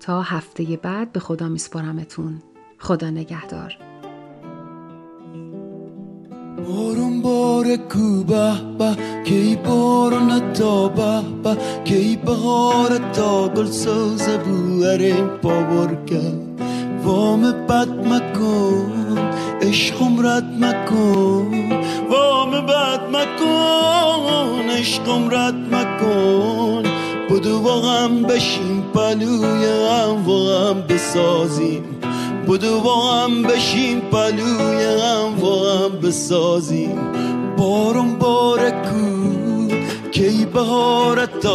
تا 0.00 0.22
هفته 0.22 0.78
بعد 0.82 1.12
به 1.12 1.20
خدا 1.20 1.48
میسپارمتون. 1.48 2.42
خدا 2.78 3.10
نگهدار. 3.10 3.76
بارون 6.68 7.22
بار 7.22 7.76
کو 7.76 8.24
به 8.24 8.52
به 8.78 8.96
کی 9.24 9.56
بارون 9.56 10.52
تا 10.52 10.88
به 10.88 11.22
به 11.42 11.56
کی 11.84 12.16
بهار 12.16 13.10
تا 13.12 13.48
گل 13.48 13.66
سوز 13.66 14.28
بواره 14.28 15.22
پاور 15.22 16.04
کرد. 16.04 16.60
وام 17.04 17.42
بد 17.42 17.88
مکن. 17.88 19.33
عشقم 19.68 20.26
رد 20.26 20.64
مکن. 20.64 21.72
وام 22.10 22.50
بد 22.50 23.00
مکن. 23.12 24.70
عشقم 24.70 25.30
رد 25.30 25.74
مکن. 25.74 26.82
بدو 27.30 27.58
واقعا 27.58 28.08
بشیم 28.08 28.84
پلوی 28.94 29.64
هم 29.64 30.24
واقعا 30.26 30.72
بسازیم. 30.72 31.84
بدو 32.48 32.80
با 32.80 33.12
هم 33.12 33.42
بشیم 33.42 34.00
پلوی 34.00 34.84
هم 34.84 35.36
با 35.40 35.72
هم 35.72 35.90
بسازیم. 36.02 36.98
بارون 37.56 38.18
باره 38.18 38.70
کو 38.70 39.14
کی 40.10 40.46
بهارت 40.46 41.46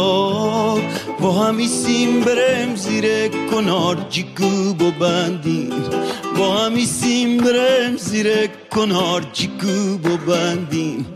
با 1.20 1.32
همی 1.32 1.68
سیم 1.68 2.20
برم 2.20 2.74
زیر 2.74 3.28
کنار 3.28 4.06
جیگو 4.10 4.90
بندیم 5.00 5.72
با 6.36 6.56
همی 6.56 6.86
سیم 6.86 7.36
برم 7.36 7.96
زیر 7.96 8.46
کنار 8.46 9.24
جیگو 9.32 10.16
بندیم 10.26 11.06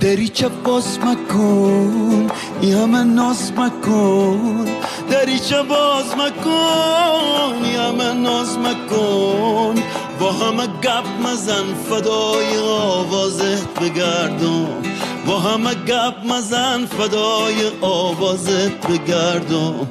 دریچه 0.00 0.48
باز 0.48 0.98
مکن 0.98 2.30
ای 2.60 2.72
همه 2.72 3.02
ناز 3.02 3.52
مکن. 3.52 4.64
دریچه 5.10 5.62
باز 5.62 6.04
مکن 6.16 7.64
ای 7.64 7.76
همه 7.76 8.12
ناز 8.12 8.58
مکن. 8.58 9.74
با 10.20 10.32
همه 10.32 10.66
گپ 10.66 11.06
مزن 11.26 11.74
فدای 11.90 12.58
آوازت 12.58 13.80
بگردم. 13.80 14.82
با 15.26 15.38
همه 15.38 15.74
گپ 15.74 16.32
مزن 16.32 16.86
فدای 16.86 17.70
آوازت 17.80 18.86
بگردم 18.86 19.88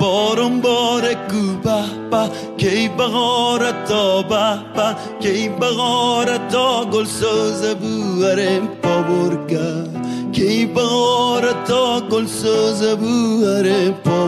بارون 0.00 0.60
باره 0.60 1.14
کو 1.14 1.68
به 2.10 2.30
کی 2.56 2.88
بغارت 2.88 3.84
تا 3.84 4.22
به 4.22 4.58
به 4.76 4.96
کی 5.20 5.48
بغارت 5.48 6.48
تا 6.48 6.84
گل 6.84 7.04
سوز 7.04 7.62
بوارم 7.62 8.68
پا 8.82 9.02
برگرد 9.02 10.06
کی 10.32 10.66
بغارت 10.66 11.64
تا 11.64 12.00
گل 12.00 12.26
سوز 12.26 12.82
بوارم 12.82 13.92
پا 14.04 14.26